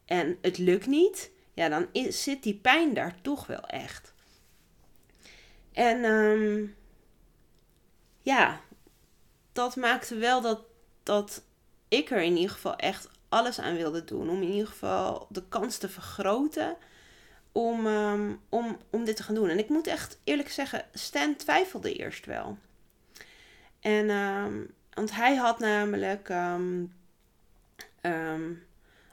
en 0.05 0.39
het 0.41 0.59
lukt 0.59 0.87
niet, 0.87 1.31
ja, 1.55 1.69
dan 1.69 1.87
is, 1.93 2.23
zit 2.23 2.43
die 2.43 2.55
pijn 2.55 2.95
daar 2.95 3.15
toch 3.23 3.47
wel 3.47 3.67
echt. 3.67 4.13
En 5.73 6.05
um, 6.05 6.77
ja, 8.23 8.61
dat 9.53 9.77
maakte 9.77 10.15
wel 10.15 10.41
dat, 10.41 10.61
dat 11.03 11.43
ik 11.89 12.11
er 12.11 12.23
in 12.23 12.37
ieder 12.37 12.51
geval 12.51 12.77
echt 12.77 13.09
alles 13.29 13.59
aan 13.59 13.77
wilde 13.77 14.05
doen. 14.05 14.31
Om 14.31 14.43
in 14.43 14.51
ieder 14.51 14.67
geval 14.67 15.27
de 15.31 15.43
kans 15.49 15.79
te 15.79 15.89
vergroten 15.89 16.77
om, 17.53 17.87
um, 17.87 18.41
om, 18.49 18.79
om 18.91 19.05
dit 19.05 19.17
te 19.17 19.23
gaan 19.23 19.35
doen. 19.35 19.49
En 19.49 19.59
ik 19.59 19.69
moet 19.69 19.87
echt 19.87 20.19
eerlijk 20.25 20.51
zeggen, 20.51 20.85
Stan 20.93 21.37
twijfelde 21.37 21.93
eerst 21.93 22.27
wel. 22.27 22.59
En, 23.81 24.11
um, 24.11 24.75
want 24.95 25.15
hij 25.15 25.37
had 25.37 25.59
namelijk 25.59 26.29
um, 26.29 26.95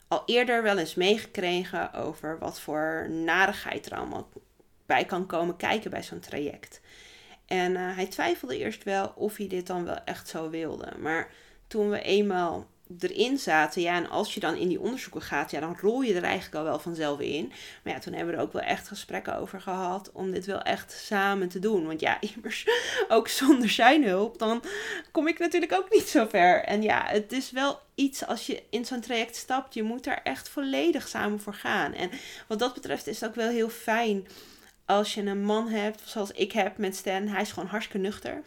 al 0.07 0.23
eerder 0.25 0.63
wel 0.63 0.77
eens 0.77 0.95
meegekregen 0.95 1.93
over 1.93 2.39
wat 2.39 2.59
voor 2.59 3.07
narigheid 3.09 3.85
er 3.85 3.97
allemaal 3.97 4.29
bij 4.85 5.05
kan 5.05 5.25
komen 5.25 5.55
kijken 5.55 5.91
bij 5.91 6.03
zo'n 6.03 6.19
traject. 6.19 6.81
En 7.45 7.71
uh, 7.71 7.95
hij 7.95 8.07
twijfelde 8.07 8.57
eerst 8.57 8.83
wel 8.83 9.13
of 9.15 9.37
hij 9.37 9.47
dit 9.47 9.67
dan 9.67 9.85
wel 9.85 9.99
echt 10.05 10.27
zo 10.27 10.49
wilde. 10.49 10.93
Maar 10.99 11.31
toen 11.67 11.89
we 11.89 12.01
eenmaal 12.01 12.68
erin 12.99 13.37
zaten. 13.37 13.81
Ja, 13.81 13.95
en 13.95 14.09
als 14.09 14.33
je 14.33 14.39
dan 14.39 14.55
in 14.55 14.67
die 14.67 14.79
onderzoeken 14.79 15.21
gaat, 15.21 15.51
ja, 15.51 15.59
dan 15.59 15.77
rol 15.81 16.01
je 16.01 16.13
er 16.13 16.23
eigenlijk 16.23 16.55
al 16.55 16.63
wel 16.63 16.79
vanzelf 16.79 17.19
in. 17.19 17.51
Maar 17.83 17.93
ja, 17.93 17.99
toen 17.99 18.13
hebben 18.13 18.33
we 18.33 18.39
er 18.39 18.45
ook 18.45 18.53
wel 18.53 18.61
echt 18.61 18.87
gesprekken 18.87 19.37
over 19.37 19.61
gehad 19.61 20.11
om 20.13 20.31
dit 20.31 20.45
wel 20.45 20.61
echt 20.61 20.91
samen 20.91 21.49
te 21.49 21.59
doen. 21.59 21.85
Want 21.85 21.99
ja, 21.99 22.17
immers 22.35 22.67
ook 23.07 23.27
zonder 23.27 23.69
zijn 23.69 24.03
hulp, 24.03 24.39
dan 24.39 24.63
kom 25.11 25.27
ik 25.27 25.39
natuurlijk 25.39 25.73
ook 25.73 25.93
niet 25.93 26.09
zo 26.09 26.25
ver. 26.25 26.63
En 26.63 26.81
ja, 26.81 27.05
het 27.07 27.31
is 27.31 27.51
wel 27.51 27.79
iets 27.95 28.25
als 28.25 28.45
je 28.45 28.63
in 28.69 28.85
zo'n 28.85 29.01
traject 29.01 29.35
stapt, 29.35 29.73
je 29.73 29.83
moet 29.83 30.05
er 30.05 30.19
echt 30.23 30.49
volledig 30.49 31.07
samen 31.07 31.39
voor 31.39 31.53
gaan. 31.53 31.93
En 31.93 32.09
wat 32.47 32.59
dat 32.59 32.73
betreft 32.73 33.07
is 33.07 33.19
het 33.19 33.29
ook 33.29 33.35
wel 33.35 33.49
heel 33.49 33.69
fijn 33.69 34.27
als 34.85 35.13
je 35.13 35.21
een 35.21 35.43
man 35.43 35.67
hebt, 35.67 36.01
zoals 36.05 36.31
ik 36.31 36.51
heb 36.51 36.77
met 36.77 36.95
Stan. 36.95 37.27
Hij 37.27 37.41
is 37.41 37.51
gewoon 37.51 37.69
hartstikke 37.69 38.07
nuchter 38.07 38.41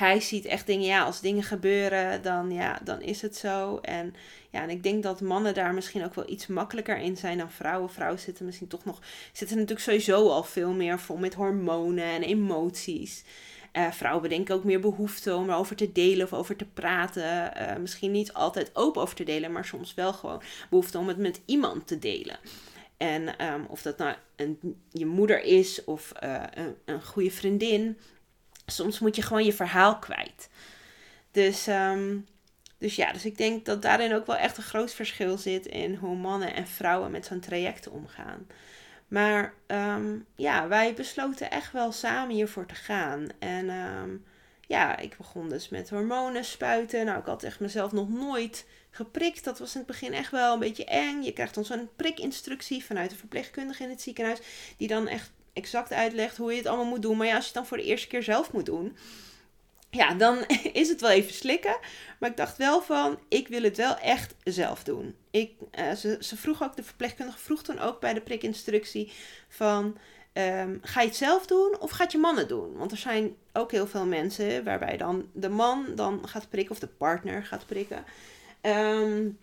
hij 0.00 0.20
ziet 0.20 0.44
echt 0.44 0.66
dingen, 0.66 0.86
ja, 0.86 1.02
als 1.02 1.20
dingen 1.20 1.42
gebeuren, 1.42 2.22
dan, 2.22 2.50
ja, 2.50 2.80
dan 2.84 3.02
is 3.02 3.22
het 3.22 3.36
zo. 3.36 3.78
En 3.78 4.14
ja, 4.50 4.62
en 4.62 4.70
ik 4.70 4.82
denk 4.82 5.02
dat 5.02 5.20
mannen 5.20 5.54
daar 5.54 5.74
misschien 5.74 6.04
ook 6.04 6.14
wel 6.14 6.30
iets 6.30 6.46
makkelijker 6.46 6.98
in 6.98 7.16
zijn 7.16 7.38
dan 7.38 7.50
vrouwen. 7.50 7.90
Vrouwen 7.90 8.20
zitten 8.20 8.44
misschien 8.44 8.68
toch 8.68 8.84
nog, 8.84 9.00
zitten 9.32 9.56
natuurlijk 9.56 9.84
sowieso 9.84 10.28
al 10.28 10.42
veel 10.42 10.72
meer 10.72 10.98
vol 10.98 11.16
met 11.16 11.34
hormonen 11.34 12.04
en 12.04 12.22
emoties. 12.22 13.24
Uh, 13.72 13.90
vrouwen 13.90 14.22
bedenken 14.22 14.54
ook 14.54 14.64
meer 14.64 14.80
behoefte 14.80 15.34
om 15.34 15.50
erover 15.50 15.76
te 15.76 15.92
delen 15.92 16.26
of 16.26 16.32
over 16.32 16.56
te 16.56 16.66
praten. 16.66 17.52
Uh, 17.56 17.76
misschien 17.76 18.10
niet 18.10 18.32
altijd 18.32 18.70
open 18.72 19.02
over 19.02 19.16
te 19.16 19.24
delen, 19.24 19.52
maar 19.52 19.64
soms 19.64 19.94
wel 19.94 20.12
gewoon 20.12 20.42
behoefte 20.70 20.98
om 20.98 21.08
het 21.08 21.18
met 21.18 21.40
iemand 21.44 21.86
te 21.86 21.98
delen. 21.98 22.38
En 22.96 23.52
um, 23.52 23.66
of 23.68 23.82
dat 23.82 23.98
nou 23.98 24.14
een, 24.36 24.80
je 24.90 25.06
moeder 25.06 25.42
is 25.42 25.84
of 25.84 26.12
uh, 26.24 26.42
een, 26.54 26.74
een 26.84 27.02
goede 27.02 27.30
vriendin 27.30 27.98
soms 28.70 28.98
moet 28.98 29.16
je 29.16 29.22
gewoon 29.22 29.44
je 29.44 29.52
verhaal 29.52 29.98
kwijt. 29.98 30.48
Dus, 31.30 31.66
um, 31.66 32.26
dus 32.78 32.96
ja, 32.96 33.12
dus 33.12 33.24
ik 33.24 33.36
denk 33.36 33.64
dat 33.64 33.82
daarin 33.82 34.14
ook 34.14 34.26
wel 34.26 34.36
echt 34.36 34.56
een 34.56 34.62
groot 34.62 34.94
verschil 34.94 35.38
zit 35.38 35.66
in 35.66 35.94
hoe 35.94 36.16
mannen 36.16 36.54
en 36.54 36.66
vrouwen 36.66 37.10
met 37.10 37.26
zo'n 37.26 37.40
traject 37.40 37.88
omgaan. 37.88 38.46
Maar 39.08 39.54
um, 39.66 40.26
ja, 40.36 40.68
wij 40.68 40.94
besloten 40.94 41.50
echt 41.50 41.72
wel 41.72 41.92
samen 41.92 42.34
hiervoor 42.34 42.66
te 42.66 42.74
gaan. 42.74 43.26
En 43.38 43.70
um, 43.70 44.24
ja, 44.66 44.98
ik 44.98 45.16
begon 45.16 45.48
dus 45.48 45.68
met 45.68 45.90
hormonen 45.90 46.44
spuiten. 46.44 47.04
Nou, 47.04 47.18
ik 47.18 47.26
had 47.26 47.42
echt 47.42 47.60
mezelf 47.60 47.92
nog 47.92 48.08
nooit 48.08 48.66
geprikt. 48.90 49.44
Dat 49.44 49.58
was 49.58 49.72
in 49.72 49.78
het 49.78 49.86
begin 49.86 50.12
echt 50.12 50.30
wel 50.30 50.52
een 50.52 50.58
beetje 50.58 50.84
eng. 50.84 51.22
Je 51.22 51.32
krijgt 51.32 51.54
dan 51.54 51.64
zo'n 51.64 51.88
prikinstructie 51.96 52.84
vanuit 52.84 53.10
de 53.10 53.16
verpleegkundige 53.16 53.82
in 53.82 53.90
het 53.90 54.02
ziekenhuis. 54.02 54.40
Die 54.76 54.88
dan 54.88 55.08
echt 55.08 55.30
exact 55.52 55.92
uitlegt 55.92 56.36
hoe 56.36 56.50
je 56.50 56.56
het 56.56 56.66
allemaal 56.66 56.86
moet 56.86 57.02
doen. 57.02 57.16
Maar 57.16 57.26
ja, 57.26 57.34
als 57.34 57.44
je 57.44 57.50
het 57.50 57.58
dan 57.58 57.66
voor 57.66 57.76
de 57.76 57.84
eerste 57.84 58.08
keer 58.08 58.22
zelf 58.22 58.52
moet 58.52 58.66
doen, 58.66 58.96
ja, 59.90 60.14
dan 60.14 60.44
is 60.72 60.88
het 60.88 61.00
wel 61.00 61.10
even 61.10 61.34
slikken. 61.34 61.78
Maar 62.18 62.30
ik 62.30 62.36
dacht 62.36 62.56
wel 62.56 62.82
van, 62.82 63.18
ik 63.28 63.48
wil 63.48 63.62
het 63.62 63.76
wel 63.76 63.96
echt 63.96 64.34
zelf 64.44 64.84
doen. 64.84 65.14
Ik, 65.30 65.52
uh, 65.78 65.92
ze, 65.92 66.16
ze 66.20 66.36
vroeg 66.36 66.62
ook, 66.62 66.76
de 66.76 66.82
verpleegkundige 66.82 67.38
vroeg 67.38 67.62
toen 67.62 67.78
ook 67.78 68.00
bij 68.00 68.14
de 68.14 68.20
prikinstructie 68.20 69.12
van... 69.48 69.96
Um, 70.32 70.78
ga 70.82 71.00
je 71.00 71.06
het 71.06 71.16
zelf 71.16 71.46
doen 71.46 71.76
of 71.80 71.90
gaat 71.90 72.12
je 72.12 72.18
man 72.18 72.36
het 72.36 72.48
doen? 72.48 72.76
Want 72.76 72.90
er 72.90 72.96
zijn 72.96 73.36
ook 73.52 73.70
heel 73.70 73.86
veel 73.86 74.06
mensen 74.06 74.64
waarbij 74.64 74.96
dan 74.96 75.28
de 75.32 75.48
man 75.48 75.86
dan 75.94 76.28
gaat 76.28 76.48
prikken 76.48 76.72
of 76.72 76.78
de 76.78 76.86
partner 76.86 77.44
gaat 77.44 77.66
prikken. 77.66 78.04
Um, 78.62 79.38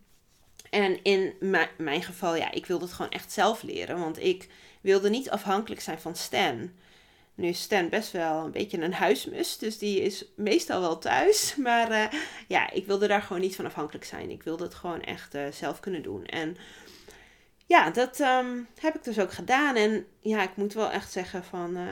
en 0.69 1.03
in 1.03 1.33
mijn 1.77 2.03
geval, 2.03 2.35
ja, 2.35 2.51
ik 2.51 2.65
wilde 2.65 2.85
het 2.85 2.93
gewoon 2.93 3.11
echt 3.11 3.31
zelf 3.31 3.63
leren. 3.63 3.99
Want 3.99 4.19
ik 4.19 4.47
wilde 4.81 5.09
niet 5.09 5.29
afhankelijk 5.29 5.81
zijn 5.81 5.99
van 5.99 6.15
Stan. 6.15 6.71
Nu 7.35 7.47
is 7.47 7.61
Stan 7.61 7.89
best 7.89 8.11
wel 8.11 8.45
een 8.45 8.51
beetje 8.51 8.81
een 8.81 8.93
huismus, 8.93 9.57
dus 9.57 9.77
die 9.77 10.01
is 10.01 10.25
meestal 10.35 10.81
wel 10.81 10.97
thuis. 10.97 11.55
Maar 11.63 11.91
uh, 11.91 12.19
ja, 12.47 12.71
ik 12.71 12.85
wilde 12.85 13.07
daar 13.07 13.21
gewoon 13.21 13.41
niet 13.41 13.55
van 13.55 13.65
afhankelijk 13.65 14.05
zijn. 14.05 14.29
Ik 14.29 14.43
wilde 14.43 14.63
het 14.63 14.73
gewoon 14.73 15.01
echt 15.01 15.35
uh, 15.35 15.51
zelf 15.51 15.79
kunnen 15.79 16.01
doen. 16.01 16.25
En 16.25 16.57
ja, 17.65 17.89
dat 17.89 18.19
um, 18.19 18.67
heb 18.79 18.95
ik 18.95 19.03
dus 19.03 19.19
ook 19.19 19.33
gedaan. 19.33 19.75
En 19.75 20.05
ja, 20.19 20.43
ik 20.43 20.55
moet 20.55 20.73
wel 20.73 20.91
echt 20.91 21.11
zeggen 21.11 21.43
van, 21.43 21.77
uh, 21.77 21.83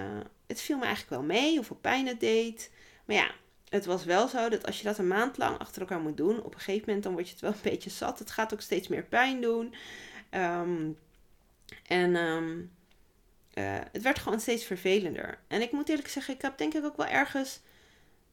het 0.47 0.61
viel 0.61 0.77
me 0.77 0.85
eigenlijk 0.85 1.15
wel 1.15 1.23
mee 1.37 1.55
hoeveel 1.55 1.79
pijn 1.81 2.07
het 2.07 2.19
deed. 2.19 2.71
Maar 3.05 3.15
ja, 3.15 3.31
het 3.69 3.85
was 3.85 4.03
wel 4.03 4.27
zo 4.27 4.49
dat 4.49 4.65
als 4.65 4.77
je 4.77 4.83
dat 4.83 4.97
een 4.97 5.07
maand 5.07 5.37
lang 5.37 5.57
achter 5.57 5.81
elkaar 5.81 5.99
moet 5.99 6.17
doen, 6.17 6.43
op 6.43 6.53
een 6.53 6.59
gegeven 6.59 6.83
moment 6.85 7.03
dan 7.03 7.13
word 7.13 7.25
je 7.25 7.31
het 7.31 7.41
wel 7.41 7.51
een 7.51 7.71
beetje 7.71 7.89
zat. 7.89 8.19
Het 8.19 8.31
gaat 8.31 8.53
ook 8.53 8.61
steeds 8.61 8.87
meer 8.87 9.03
pijn 9.03 9.41
doen. 9.41 9.73
Um, 10.31 10.97
en 11.87 12.15
um, 12.15 12.71
uh, 13.55 13.77
het 13.91 14.01
werd 14.01 14.19
gewoon 14.19 14.39
steeds 14.39 14.63
vervelender. 14.63 15.39
En 15.47 15.61
ik 15.61 15.71
moet 15.71 15.89
eerlijk 15.89 16.07
zeggen, 16.07 16.33
ik 16.33 16.41
heb 16.41 16.57
denk 16.57 16.73
ik 16.73 16.85
ook 16.85 16.97
wel 16.97 17.07
ergens 17.07 17.59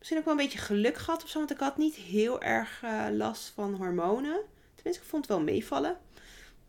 misschien 0.03 0.21
ook 0.21 0.27
wel 0.27 0.35
een 0.35 0.49
beetje 0.51 0.59
geluk 0.59 0.97
gehad 0.97 1.23
of 1.23 1.29
zo. 1.29 1.39
Want 1.39 1.51
ik 1.51 1.59
had 1.59 1.77
niet 1.77 1.95
heel 1.95 2.43
erg 2.43 2.81
uh, 2.85 3.07
last 3.11 3.53
van 3.55 3.75
hormonen. 3.75 4.41
Tenminste, 4.75 5.03
ik 5.03 5.09
vond 5.09 5.27
het 5.27 5.37
wel 5.37 5.45
meevallen. 5.45 5.97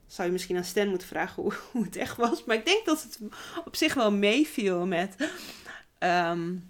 Zou 0.08 0.28
je 0.28 0.34
misschien 0.34 0.58
aan 0.58 0.64
Stan 0.64 0.90
moeten 0.90 1.08
vragen 1.08 1.44
hoe, 1.44 1.84
het 1.86 1.96
echt 1.96 2.18
was. 2.18 2.44
Maar 2.44 2.56
ik 2.56 2.66
denk 2.66 2.86
dat 2.86 3.04
het 3.04 3.20
op 3.66 3.76
zich 3.76 3.94
wel 3.94 4.12
meeviel 4.12 4.86
met 4.86 5.16
um, 6.00 6.70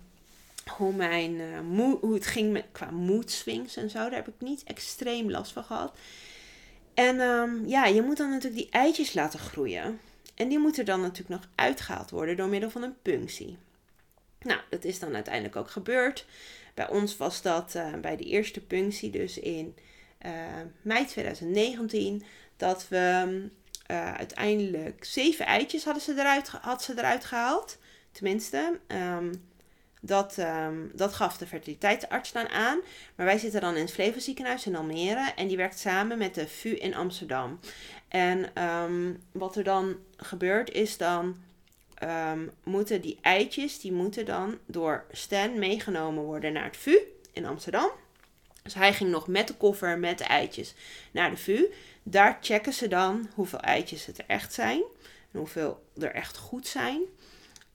hoe, 0.78 0.94
mijn, 0.94 1.32
uh, 1.34 1.94
hoe 2.00 2.13
het 2.13 2.25
ging 2.25 2.52
met, 2.52 2.66
qua 2.72 2.92
mood 2.92 3.32
swings 3.32 3.75
en 3.75 3.90
zo. 3.90 3.98
Daar 3.98 4.12
heb 4.12 4.28
ik 4.28 4.34
niet 4.40 4.63
extreem 4.63 5.32
last 5.32 5.52
van 5.52 5.63
gehad. 5.63 5.98
En 6.94 7.20
ehm, 7.20 7.66
ja, 7.66 7.86
je 7.86 8.02
moet 8.02 8.18
dan 8.18 8.30
natuurlijk 8.30 8.62
die 8.62 8.72
eitjes 8.72 9.13
laten 9.13 9.40
groeien. 9.40 10.00
En 10.36 10.50
die 10.50 10.60
moeten 10.60 10.86
dan 10.86 11.02
natuurlijk 11.02 11.42
nog 11.42 11.50
uitgehaald 11.56 12.10
worden 12.10 12.38
door 12.38 12.48
middel 12.48 12.70
van 12.70 12.84
een 12.84 13.02
punctie. 13.02 13.58
Nou, 14.40 14.60
dat 14.70 14.84
is 14.84 15.00
dan 15.00 15.13
uiteindelijk 15.13 15.56
ook 15.56 15.70
gebeurd. 15.70 16.25
Bij 16.74 16.90
ons 16.90 17.18
was 17.18 17.42
dat 17.42 17.74
uh, 17.75 17.94
bij 17.94 18.16
de 18.16 18.24
eerste 18.24 18.62
punctie, 18.62 19.10
dus 19.10 19.40
in 19.40 19.75
uh, 20.25 20.32
mei 20.82 21.06
2019, 21.06 22.24
dat 22.58 22.88
we 22.88 23.25
uh, 23.92 24.13
uiteindelijk 24.13 25.04
zeven 25.06 25.46
eitjes 25.46 25.84
hadden 25.84 26.04
ze 26.04 26.12
eruit, 26.12 26.48
had 26.48 26.84
ze 26.84 26.94
eruit 26.98 27.25
gehaald. 27.25 27.78
Tenminste, 28.12 28.80
um, 28.88 29.32
dat, 30.02 30.38
um, 30.38 30.92
dat 30.94 31.13
gaf 31.13 31.38
de 31.38 31.48
fertiliteitsarts 31.48 32.32
dan 32.32 32.50
aan. 32.50 32.80
Maar 33.16 33.25
wij 33.25 33.38
zitten 33.38 33.62
dan 33.62 33.75
in 33.75 33.82
het 33.82 33.92
Flevoziekenhuis 33.92 34.66
in 34.66 34.75
Almere 34.75 35.32
en 35.36 35.48
die 35.48 35.58
werkt 35.58 35.80
samen 35.80 36.18
met 36.18 36.36
de 36.36 36.48
VU 36.48 36.70
in 36.70 36.96
Amsterdam. 36.96 37.60
En 38.08 38.63
um, 38.63 39.24
wat 39.32 39.56
er 39.56 39.63
dan 39.63 39.96
gebeurt 40.24 40.72
is 40.72 40.98
dan 40.98 41.38
um, 42.03 42.51
moeten 42.63 43.01
die 43.01 43.18
eitjes, 43.22 43.80
die 43.80 43.92
moeten 43.92 44.25
dan 44.25 44.58
door 44.65 45.06
Stan 45.12 45.60
meegenomen 45.60 46.24
worden 46.24 46.53
naar 46.53 46.63
het 46.63 46.77
VU 46.77 46.98
in 47.32 47.46
Amsterdam. 47.46 47.89
Dus 48.63 48.74
hij 48.74 48.94
ging 48.94 49.10
nog 49.10 49.27
met 49.27 49.48
de 49.48 49.53
koffer 49.56 50.00
met 50.00 50.18
de 50.18 50.24
eitjes 50.24 50.74
naar 51.12 51.30
de 51.30 51.38
VU. 51.38 51.65
Daar 52.03 52.38
checken 52.42 52.74
ze 52.74 52.88
dan 52.88 53.30
hoeveel 53.34 53.60
eitjes 53.60 54.06
het 54.06 54.18
er 54.18 54.25
echt 54.27 54.53
zijn. 54.53 54.84
En 55.32 55.39
hoeveel 55.39 55.84
er 56.00 56.13
echt 56.13 56.38
goed 56.38 56.68
zijn. 56.68 57.01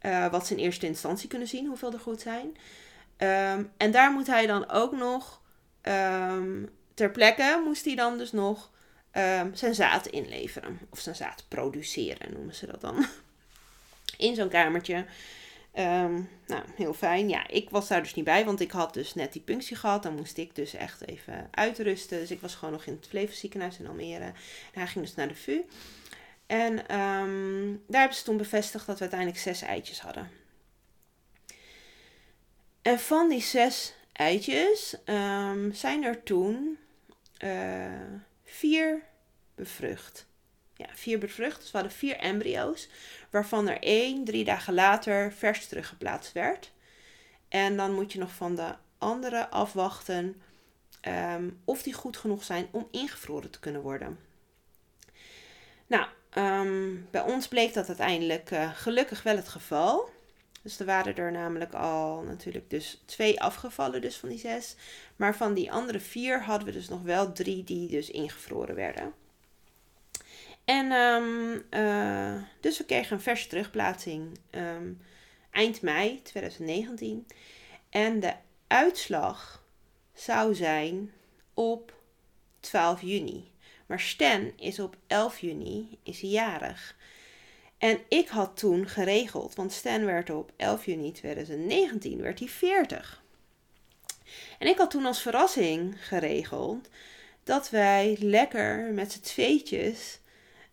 Uh, 0.02 0.31
wat 0.31 0.47
ze 0.47 0.55
in 0.55 0.62
eerste 0.62 0.87
instantie 0.87 1.28
kunnen 1.28 1.49
zien, 1.49 1.67
hoeveel 1.67 1.93
er 1.93 2.00
goed 2.00 2.21
zijn. 2.21 2.57
Um, 3.57 3.71
en 3.76 3.90
daar 3.90 4.12
moet 4.12 4.26
hij 4.26 4.47
dan 4.47 4.71
ook 4.71 4.93
nog, 4.93 5.40
um, 5.83 6.69
ter 6.95 7.11
plekke 7.11 7.62
moest 7.64 7.85
hij 7.85 7.95
dan 7.95 8.19
dus 8.19 8.33
nog 8.33 8.71
um, 9.18 9.54
zijn 9.54 9.75
zaad 9.75 10.06
inleveren. 10.06 10.78
Of 10.90 10.98
zijn 10.98 11.14
zaad 11.14 11.44
produceren, 11.48 12.32
noemen 12.32 12.54
ze 12.54 12.66
dat 12.66 12.80
dan. 12.80 13.06
In 14.16 14.34
zo'n 14.34 14.48
kamertje. 14.48 15.04
Um, 15.75 16.28
nou, 16.46 16.62
heel 16.76 16.94
fijn. 16.94 17.28
Ja, 17.28 17.48
ik 17.48 17.70
was 17.70 17.88
daar 17.88 18.02
dus 18.02 18.14
niet 18.14 18.25
bij, 18.25 18.44
want 18.44 18.60
ik 18.60 18.70
had 18.70 18.94
dus 18.94 19.14
net 19.14 19.32
die 19.32 19.42
punctie 19.42 19.76
gehad. 19.76 20.02
Dan 20.02 20.14
moest 20.14 20.37
ik 20.37 20.54
dus 20.54 20.75
echt 20.75 21.06
even 21.06 21.48
uitrusten. 21.50 22.18
Dus 22.18 22.30
ik 22.30 22.40
was 22.40 22.54
gewoon 22.54 22.75
nog 22.75 22.84
in 22.84 22.92
het 22.92 23.06
Flevo 23.08 23.32
ziekenhuis 23.32 23.78
in 23.78 23.87
Almere. 23.87 24.25
En 24.25 24.34
hij 24.72 24.87
ging 24.87 25.04
dus 25.04 25.14
naar 25.14 25.28
de 25.28 25.34
VU. 25.34 25.60
En 26.46 26.96
um, 27.00 27.82
daar 27.87 28.00
hebben 28.00 28.18
ze 28.18 28.25
toen 28.25 28.37
bevestigd 28.37 28.87
dat 28.87 28.94
we 28.94 29.00
uiteindelijk 29.00 29.40
zes 29.40 29.62
eitjes 29.62 30.00
hadden. 30.00 30.30
En 32.82 32.98
van 32.98 33.28
die 33.28 33.42
zes 33.42 33.94
eitjes 34.12 34.96
um, 35.04 35.72
zijn 35.75 36.04
er 36.04 36.22
toen 36.22 36.78
uh, 37.44 37.87
vier 38.44 39.02
bevrucht. 39.59 40.27
Ja, 40.75 40.87
vier 40.95 41.19
bevrucht. 41.19 41.61
Dus 41.61 41.71
we 41.71 41.79
hadden 41.79 41.97
vier 41.97 42.17
embryo's, 42.17 42.88
waarvan 43.31 43.69
er 43.69 43.83
één 43.83 44.25
drie 44.25 44.45
dagen 44.45 44.75
later 44.75 45.33
vers 45.33 45.67
teruggeplaatst 45.67 46.33
werd. 46.33 46.73
En 47.49 47.77
dan 47.77 47.95
moet 47.95 48.12
je 48.12 48.19
nog 48.19 48.31
van 48.31 48.55
de 48.55 48.75
andere 48.99 49.49
afwachten 49.49 50.37
um, 51.09 51.61
of 51.65 51.83
die 51.83 51.93
goed 51.93 52.17
genoeg 52.17 52.45
zijn 52.45 52.69
om 52.71 52.88
ingevroren 52.91 53.50
te 53.50 53.61
kunnen 53.61 53.81
worden. 53.81 54.19
Nou, 55.87 56.07
um, 56.35 57.07
bij 57.11 57.23
ons 57.23 57.49
bleek 57.49 57.75
dat 57.75 57.88
uiteindelijk 57.88 58.50
uh, 58.50 58.71
gelukkig 58.75 59.23
wel 59.23 59.37
het 59.37 59.49
geval. 59.49 60.11
Dus 60.62 60.81
er 60.81 60.87
waren 60.87 61.17
er 61.17 61.33
namelijk 61.33 61.75
al 61.75 62.23
natuurlijk 62.23 62.71
dus 62.71 63.03
twee 63.05 63.41
afgevallen 63.41 64.00
dus 64.00 64.17
van 64.17 64.29
die 64.29 64.38
zes. 64.38 64.77
Maar 65.17 65.37
van 65.37 65.55
die 65.55 65.73
andere 65.73 66.00
vier 66.00 66.43
hadden 66.43 66.67
we 66.67 66.73
dus 66.73 66.88
nog 66.88 67.03
wel 67.03 67.33
drie 67.33 67.65
die 67.65 67.88
dus 67.88 68.11
ingevroren 68.11 68.75
werden. 68.75 69.12
En 70.68 70.92
um, 70.92 71.64
uh, 71.70 72.42
dus 72.60 72.78
we 72.78 72.84
kregen 72.84 73.16
een 73.16 73.22
verse 73.22 73.48
terugplaatsing 73.48 74.38
um, 74.50 75.00
eind 75.50 75.82
mei 75.82 76.22
2019. 76.22 77.26
En 77.90 78.20
de 78.20 78.32
uitslag 78.66 79.64
zou 80.14 80.54
zijn 80.54 81.12
op 81.54 81.94
12 82.61 83.02
juni. 83.02 83.50
Maar 83.87 84.00
Stan 84.00 84.52
is 84.57 84.78
op 84.81 84.96
11 85.07 85.38
juni 85.38 85.98
is 86.02 86.20
hij 86.20 86.31
jarig. 86.31 86.96
En 87.78 87.98
ik 88.09 88.28
had 88.28 88.57
toen 88.57 88.88
geregeld, 88.88 89.54
want 89.54 89.72
Stan 89.72 90.04
werd 90.04 90.31
op 90.31 90.52
11 90.57 90.85
juni 90.85 91.12
2019 91.12 92.22
werd 92.22 92.38
hij 92.38 92.48
40. 92.48 93.22
En 94.59 94.66
ik 94.66 94.78
had 94.78 94.90
toen 94.90 95.07
als 95.07 95.22
verrassing 95.22 96.07
geregeld 96.07 96.88
dat 97.44 97.70
wij 97.70 98.16
lekker 98.20 98.92
met 98.92 99.12
z'n 99.12 99.20
tweetjes 99.20 100.20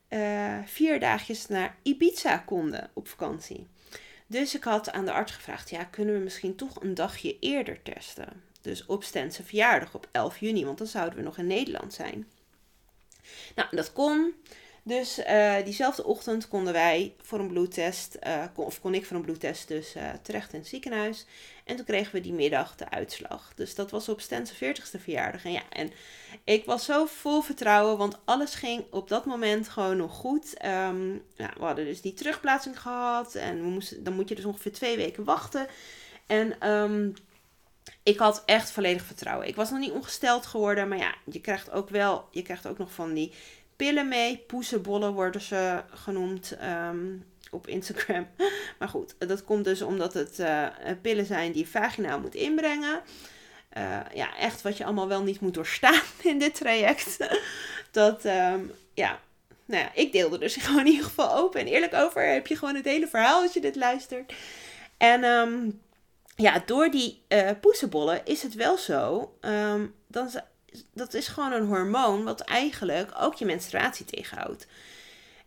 uh, 0.10 0.58
vier 0.66 1.00
dagjes 1.00 1.48
naar 1.48 1.78
Ibiza 1.84 2.38
konden 2.38 2.90
op 2.94 3.08
vakantie. 3.08 3.68
Dus 4.28 4.56
ik 4.56 4.64
had 4.64 4.92
aan 4.92 5.06
de 5.06 5.12
arts 5.12 5.32
gevraagd: 5.32 5.70
ja, 5.70 5.84
kunnen 5.84 6.16
we 6.18 6.24
misschien 6.24 6.56
toch 6.56 6.82
een 6.82 6.94
dagje 6.94 7.40
eerder 7.40 7.82
testen? 7.84 8.44
Dus 8.62 8.86
op 8.86 9.04
Stense 9.04 9.44
verjaardag 9.44 9.96
op 9.96 10.08
11 10.12 10.40
juni, 10.40 10.66
want 10.66 10.78
dan 10.78 10.88
zouden 10.88 11.18
we 11.18 11.24
nog 11.24 11.38
in 11.38 11.48
Nederland 11.48 11.94
zijn. 11.94 12.28
Nou, 13.56 13.76
dat 13.76 13.94
kon. 13.94 14.34
Dus 14.88 15.20
uh, 15.20 15.56
diezelfde 15.64 16.04
ochtend 16.04 16.48
konden 16.48 16.74
wij 16.74 17.16
voor 17.22 17.40
een 17.40 17.48
bloedtest, 17.48 18.18
uh, 18.28 18.44
kon, 18.54 18.66
of 18.66 18.82
kon 18.82 18.94
ik 18.94 19.06
voor 19.06 19.16
een 19.16 19.22
bloedtest 19.22 19.68
dus 19.68 19.96
uh, 19.96 20.10
terecht 20.22 20.54
in 20.54 20.60
het 20.60 20.68
ziekenhuis. 20.68 21.26
En 21.64 21.76
toen 21.76 21.86
kregen 21.86 22.14
we 22.14 22.22
die 22.22 22.34
middag 22.34 22.76
de 22.76 22.90
uitslag. 22.90 23.52
Dus 23.56 23.76
dat 23.76 23.92
was 23.92 24.10
op 24.10 24.22
Sten's 24.22 24.54
40ste 24.54 25.02
verjaardag. 25.02 25.46
En 25.46 25.52
ja, 25.52 25.62
en 25.70 25.92
ik 26.44 26.66
was 26.66 26.86
zo 26.86 27.06
vol 27.06 27.42
vertrouwen, 27.42 27.98
want 27.98 28.20
alles 28.26 28.56
ging 28.56 28.84
op 28.92 29.08
dat 29.08 29.26
moment 29.26 29.70
gewoon 29.70 29.98
nog 29.98 30.14
goed. 30.14 30.66
Um, 30.66 31.24
ja, 31.36 31.54
we 31.58 31.64
hadden 31.64 31.86
dus 31.86 32.02
die 32.02 32.14
terugplaatsing 32.14 32.80
gehad 32.80 33.36
en 33.36 33.62
we 33.62 33.68
moesten, 33.68 34.04
dan 34.04 34.14
moet 34.14 34.30
je 34.30 34.36
dus 34.36 34.46
ongeveer 34.46 34.74
twee 34.74 34.98
weken 34.98 35.24
wachten. 35.24 35.68
En 36.28 36.70
um, 36.70 37.14
ik 38.04 38.20
had 38.20 38.44
echt 38.46 38.72
volledig 38.72 39.04
vertrouwen. 39.04 39.48
Ik 39.48 39.56
was 39.56 39.70
nog 39.70 39.80
niet 39.80 39.92
ongesteld 39.92 40.46
geworden, 40.46 40.88
maar 40.88 40.98
ja, 40.98 41.16
je 41.24 41.42
krijgt 41.42 41.72
ook 41.72 41.90
wel, 41.90 42.28
je 42.32 42.42
krijgt 42.42 42.68
ook 42.68 42.78
nog 42.78 42.92
van 42.92 43.14
die 43.14 43.34
pillen 43.76 44.08
mee. 44.08 44.38
Poesenbollen 44.38 45.14
worden 45.14 45.42
ze 45.42 45.84
genoemd 45.90 46.58
um, 46.64 47.26
op 47.52 47.68
Instagram. 47.68 48.28
Maar 48.80 48.90
goed, 48.90 49.16
dat 49.18 49.44
komt 49.44 49.64
dus 49.64 49.82
omdat 49.82 50.14
het 50.14 50.40
uh, 50.40 50.68
pillen 51.02 51.26
zijn 51.26 51.52
die 51.52 51.62
je 51.64 51.70
vaginaal 51.70 52.20
moet 52.20 52.36
inbrengen. 52.36 53.02
Uh, 53.78 54.00
ja, 54.14 54.38
echt 54.38 54.62
wat 54.62 54.78
je 54.78 54.84
allemaal 54.84 55.08
wel 55.08 55.24
niet 55.24 55.40
moet 55.40 55.54
doorstaan 55.54 56.02
in 56.24 56.40
dit 56.40 56.56
traject. 56.56 57.18
dat, 57.92 58.26
um, 58.26 58.72
ja, 58.94 59.20
nou 59.66 59.84
ja, 59.84 59.92
ik 59.94 60.12
deelde 60.12 60.38
dus 60.38 60.56
gewoon 60.56 60.80
in 60.80 60.92
ieder 60.92 61.06
geval 61.06 61.36
open 61.36 61.60
en 61.60 61.68
eerlijk 61.68 61.94
over. 61.94 62.28
Heb 62.28 62.48
je 62.48 62.56
gewoon 62.56 62.76
het 62.76 62.86
hele 62.86 63.08
verhaal 63.08 63.42
als 63.42 63.54
je 63.54 63.62
dit 63.62 63.76
luistert. 63.76 64.34
En 64.98 65.24
um, 65.24 65.82
ja, 66.36 66.64
door 66.66 66.90
die 66.90 67.22
uh, 67.30 67.50
poesenbollen 67.62 68.26
is 68.26 68.44
het 68.44 68.54
wel 68.54 68.78
zo. 68.78 69.34
Um, 69.42 69.96
dan, 70.08 70.30
dat 70.94 71.14
is 71.14 71.28
gewoon 71.28 71.52
een 71.52 71.68
hormoon 71.68 72.24
wat 72.24 72.42
eigenlijk 72.42 73.12
ook 73.20 73.34
je 73.34 73.46
menstruatie 73.46 74.06
tegenhoudt. 74.06 74.68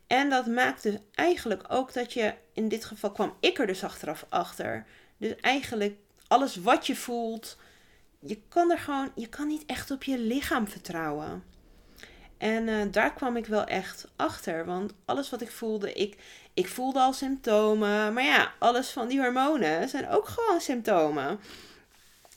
En 0.07 0.31
dat 0.31 0.47
maakte 0.47 1.01
eigenlijk 1.15 1.65
ook 1.69 1.93
dat 1.93 2.13
je, 2.13 2.35
in 2.53 2.69
dit 2.69 2.85
geval 2.85 3.13
kwam 3.13 3.35
ik 3.41 3.59
er 3.59 3.67
dus 3.67 3.85
achteraf 3.85 4.27
achter. 4.29 4.87
Dus 5.17 5.37
eigenlijk 5.41 5.97
alles 6.29 6.57
wat 6.57 6.87
je 6.87 6.97
voelt, 6.97 7.57
je 8.21 8.41
kan 8.49 8.71
er 8.71 8.79
gewoon, 8.79 9.11
je 9.15 9.29
kan 9.29 9.47
niet 9.47 9.67
echt 9.67 9.91
op 9.91 10.03
je 10.03 10.19
lichaam 10.19 10.69
vertrouwen. 10.69 11.45
En 12.39 12.69
uh, 12.69 12.83
daar 12.91 13.15
kwam 13.15 13.37
ik 13.37 13.47
wel 13.47 13.65
echt 13.65 14.09
achter. 14.17 14.65
Want 14.65 14.93
alles 15.05 15.31
wat 15.31 15.41
ik 15.41 15.51
voelde, 15.51 15.93
ik, 15.93 16.17
ik 16.55 16.69
voelde 16.69 17.01
al 17.01 17.13
symptomen. 17.13 18.13
Maar 18.13 18.25
ja, 18.25 18.53
alles 18.59 18.91
van 18.91 19.09
die 19.09 19.21
hormonen 19.21 19.89
zijn 19.89 20.09
ook 20.09 20.29
gewoon 20.29 20.61
symptomen. 20.61 21.41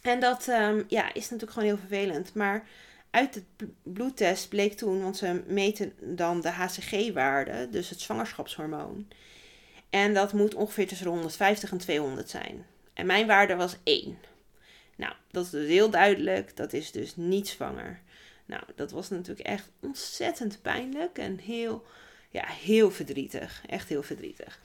En 0.02 0.20
dat 0.20 0.48
um, 0.48 0.86
ja, 0.88 1.14
is 1.14 1.24
natuurlijk 1.24 1.52
gewoon 1.52 1.68
heel 1.68 1.78
vervelend. 1.78 2.34
Maar 2.34 2.68
uit 3.10 3.36
het 3.36 3.70
bloedtest 3.84 4.50
bleek 4.50 4.74
toen, 4.74 5.02
want 5.02 5.18
ze 5.18 5.44
meten 5.48 5.94
dan 6.00 6.42
de 6.42 6.50
HCG-waarde, 6.50 7.70
dus 7.70 7.90
het 7.90 8.00
zwangerschapshormoon. 8.00 9.08
En 9.90 10.14
dat 10.14 10.34
moet 10.34 10.56
ongeveer 10.56 10.88
tussen 10.88 11.08
150 11.08 11.72
en 11.72 11.78
200 11.78 12.30
zijn. 12.30 12.66
En 12.94 13.06
mijn 13.06 13.28
waarde 13.28 13.56
was 13.56 13.76
1. 13.84 14.18
Nou, 14.96 15.14
dat 15.32 15.46
is 15.46 15.50
dus 15.50 15.68
heel 15.68 15.90
duidelijk. 15.90 16.58
Dat 16.58 16.74
is 16.74 16.92
dus 16.92 17.16
niet 17.16 17.48
zwanger. 17.48 18.00
Nou, 18.46 18.64
dat 18.76 18.92
was 18.92 19.10
natuurlijk 19.10 19.48
echt 19.48 19.70
ontzettend 19.80 20.62
pijnlijk 20.62 21.18
en 21.18 21.38
heel, 21.38 21.86
ja, 22.30 22.46
heel 22.48 22.92
verdrietig. 22.92 23.62
Echt 23.68 23.90
heel 23.90 24.04
verdrietig. 24.04 24.60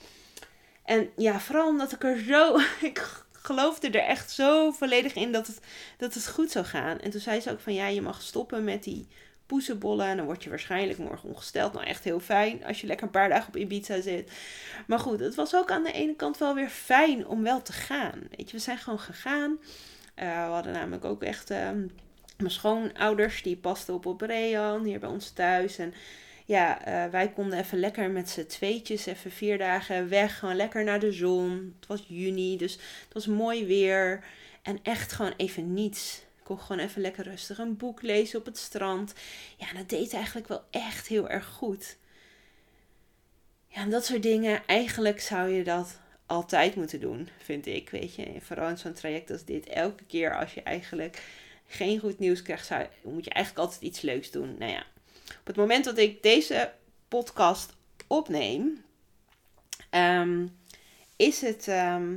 En 0.84 1.10
ja, 1.16 1.40
vooral 1.40 1.68
omdat 1.68 1.92
ik 1.92 2.04
er 2.04 2.18
zo. 2.18 2.58
Ik 2.90 3.24
geloofde 3.46 3.90
er 3.90 4.08
echt 4.08 4.30
zo 4.30 4.70
volledig 4.70 5.14
in 5.14 5.32
dat 5.32 5.46
het, 5.46 5.60
dat 5.96 6.14
het 6.14 6.28
goed 6.28 6.50
zou 6.50 6.64
gaan. 6.64 6.98
En 6.98 7.10
toen 7.10 7.20
zei 7.20 7.40
ze 7.40 7.50
ook 7.50 7.60
van 7.60 7.74
ja, 7.74 7.86
je 7.86 8.02
mag 8.02 8.22
stoppen 8.22 8.64
met 8.64 8.82
die 8.82 9.06
poesenbollen. 9.46 10.06
En 10.06 10.16
dan 10.16 10.26
word 10.26 10.44
je 10.44 10.50
waarschijnlijk 10.50 10.98
morgen 10.98 11.28
ongesteld. 11.28 11.72
Nou, 11.72 11.86
echt 11.86 12.04
heel 12.04 12.20
fijn 12.20 12.64
als 12.64 12.80
je 12.80 12.86
lekker 12.86 13.06
een 13.06 13.12
paar 13.12 13.28
dagen 13.28 13.48
op 13.48 13.56
Ibiza 13.56 14.00
zit. 14.00 14.32
Maar 14.86 14.98
goed, 14.98 15.20
het 15.20 15.34
was 15.34 15.54
ook 15.54 15.70
aan 15.70 15.82
de 15.82 15.92
ene 15.92 16.14
kant 16.14 16.38
wel 16.38 16.54
weer 16.54 16.68
fijn 16.68 17.26
om 17.26 17.42
wel 17.42 17.62
te 17.62 17.72
gaan. 17.72 18.20
Weet 18.36 18.50
je, 18.50 18.56
we 18.56 18.62
zijn 18.62 18.78
gewoon 18.78 19.00
gegaan. 19.00 19.50
Uh, 19.50 20.46
we 20.46 20.52
hadden 20.52 20.72
namelijk 20.72 21.04
ook 21.04 21.22
echt 21.22 21.50
uh, 21.50 21.70
Mijn 22.36 22.50
schoonouders 22.50 23.42
die 23.42 23.56
pasten 23.56 23.94
op 23.94 24.06
op 24.06 24.20
hier 24.82 25.00
bij 25.00 25.08
ons 25.08 25.30
thuis. 25.30 25.78
En 25.78 25.94
ja, 26.46 26.84
eh, 26.84 27.10
wij 27.10 27.28
konden 27.28 27.58
even 27.58 27.78
lekker 27.78 28.10
met 28.10 28.30
z'n 28.30 28.46
tweetjes, 28.46 29.06
even 29.06 29.30
vier 29.30 29.58
dagen 29.58 30.08
weg. 30.08 30.38
Gewoon 30.38 30.56
lekker 30.56 30.84
naar 30.84 31.00
de 31.00 31.12
zon. 31.12 31.74
Het 31.78 31.88
was 31.88 32.04
juni, 32.08 32.56
dus 32.56 32.72
het 32.72 33.12
was 33.12 33.26
mooi 33.26 33.66
weer. 33.66 34.24
En 34.62 34.78
echt 34.82 35.12
gewoon 35.12 35.34
even 35.36 35.74
niets. 35.74 36.22
Ik 36.38 36.44
kon 36.44 36.58
gewoon 36.58 36.82
even 36.82 37.00
lekker 37.00 37.24
rustig 37.24 37.58
een 37.58 37.76
boek 37.76 38.02
lezen 38.02 38.38
op 38.38 38.44
het 38.44 38.58
strand. 38.58 39.14
Ja, 39.56 39.72
dat 39.72 39.88
deed 39.88 40.14
eigenlijk 40.14 40.48
wel 40.48 40.62
echt 40.70 41.06
heel 41.06 41.28
erg 41.28 41.46
goed. 41.46 41.96
Ja, 43.68 43.80
en 43.80 43.90
dat 43.90 44.04
soort 44.04 44.22
dingen, 44.22 44.66
eigenlijk 44.66 45.20
zou 45.20 45.48
je 45.48 45.64
dat 45.64 46.00
altijd 46.26 46.74
moeten 46.74 47.00
doen, 47.00 47.28
vind 47.38 47.66
ik. 47.66 47.90
Weet 47.90 48.14
je, 48.14 48.40
vooral 48.40 48.68
in 48.68 48.78
zo'n 48.78 48.92
traject 48.92 49.30
als 49.30 49.44
dit. 49.44 49.66
Elke 49.66 50.04
keer 50.04 50.38
als 50.38 50.54
je 50.54 50.62
eigenlijk 50.62 51.22
geen 51.66 51.98
goed 51.98 52.18
nieuws 52.18 52.42
krijgt, 52.42 52.70
moet 53.02 53.24
je 53.24 53.30
eigenlijk 53.30 53.66
altijd 53.66 53.82
iets 53.82 54.00
leuks 54.00 54.30
doen. 54.30 54.56
Nou 54.58 54.72
ja, 54.72 54.86
op 55.40 55.46
het 55.46 55.56
moment 55.56 55.84
dat 55.84 55.98
ik 55.98 56.22
deze 56.22 56.72
podcast 57.08 57.74
opneem, 58.06 58.84
ehm, 59.90 60.46
is 61.16 61.40
het 61.40 61.68
ehm, 61.68 62.14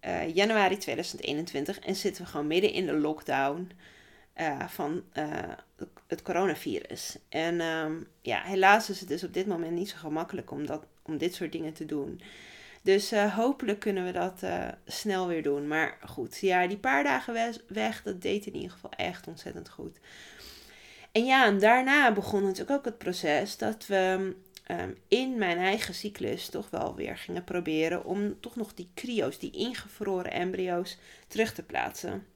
eh, 0.00 0.34
januari 0.34 0.76
2021 0.76 1.78
en 1.78 1.96
zitten 1.96 2.24
we 2.24 2.30
gewoon 2.30 2.46
midden 2.46 2.72
in 2.72 2.86
de 2.86 2.96
lockdown 2.96 3.70
uh, 4.40 4.68
van 4.68 5.02
uh, 5.14 5.24
het 6.06 6.22
coronavirus. 6.22 7.16
En 7.28 7.60
ehm, 7.60 7.94
ja, 8.22 8.42
helaas 8.42 8.90
is 8.90 9.00
het 9.00 9.08
dus 9.08 9.24
op 9.24 9.34
dit 9.34 9.46
moment 9.46 9.72
niet 9.72 9.88
zo 9.88 9.96
gemakkelijk 9.96 10.50
om, 10.50 10.66
dat, 10.66 10.84
om 11.02 11.18
dit 11.18 11.34
soort 11.34 11.52
dingen 11.52 11.72
te 11.72 11.86
doen. 11.86 12.20
Dus 12.82 13.10
hopelijk 13.10 13.80
kunnen 13.80 14.04
we 14.04 14.12
dat 14.12 14.42
snel 14.86 15.26
weer 15.26 15.42
doen. 15.42 15.66
Maar 15.66 15.98
goed, 16.06 16.38
ja, 16.38 16.66
die 16.66 16.76
paar 16.76 17.04
dagen 17.04 17.58
weg, 17.66 18.02
dat 18.02 18.22
deed 18.22 18.46
in 18.46 18.54
ieder 18.54 18.70
geval 18.70 18.90
echt 18.90 19.26
ontzettend 19.26 19.68
goed. 19.68 19.98
En 21.16 21.24
ja, 21.24 21.46
en 21.46 21.58
daarna 21.58 22.12
begon 22.12 22.42
natuurlijk 22.42 22.70
ook 22.70 22.84
het 22.84 22.98
proces 22.98 23.56
dat 23.56 23.86
we 23.86 24.34
um, 24.70 24.96
in 25.08 25.38
mijn 25.38 25.58
eigen 25.58 25.94
cyclus 25.94 26.48
toch 26.48 26.70
wel 26.70 26.94
weer 26.94 27.16
gingen 27.16 27.44
proberen 27.44 28.04
om 28.04 28.40
toch 28.40 28.56
nog 28.56 28.74
die 28.74 28.88
cryo's, 28.94 29.38
die 29.38 29.50
ingevroren 29.50 30.32
embryo's, 30.32 30.98
terug 31.28 31.54
te 31.54 31.62
plaatsen. 31.62 32.26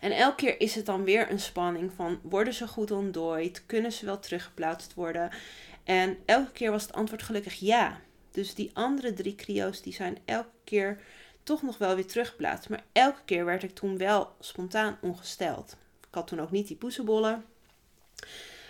En 0.00 0.10
elke 0.10 0.36
keer 0.36 0.60
is 0.60 0.74
het 0.74 0.86
dan 0.86 1.04
weer 1.04 1.30
een 1.30 1.40
spanning 1.40 1.92
van 1.96 2.20
worden 2.22 2.54
ze 2.54 2.68
goed 2.68 2.90
ontdooid? 2.90 3.66
Kunnen 3.66 3.92
ze 3.92 4.04
wel 4.04 4.20
teruggeplaatst 4.20 4.94
worden? 4.94 5.30
En 5.84 6.16
elke 6.24 6.52
keer 6.52 6.70
was 6.70 6.82
het 6.82 6.92
antwoord 6.92 7.22
gelukkig 7.22 7.54
ja. 7.54 8.00
Dus 8.30 8.54
die 8.54 8.70
andere 8.72 9.12
drie 9.12 9.34
cryo's 9.34 9.82
die 9.82 9.92
zijn 9.92 10.18
elke 10.24 10.56
keer 10.64 11.00
toch 11.42 11.62
nog 11.62 11.78
wel 11.78 11.94
weer 11.94 12.06
teruggeplaatst. 12.06 12.68
Maar 12.68 12.84
elke 12.92 13.24
keer 13.24 13.44
werd 13.44 13.62
ik 13.62 13.74
toen 13.74 13.98
wel 13.98 14.34
spontaan 14.40 14.98
ongesteld. 15.00 15.76
Ik 16.00 16.14
had 16.14 16.26
toen 16.26 16.40
ook 16.40 16.50
niet 16.50 16.68
die 16.68 16.76
poesenbollen. 16.76 17.44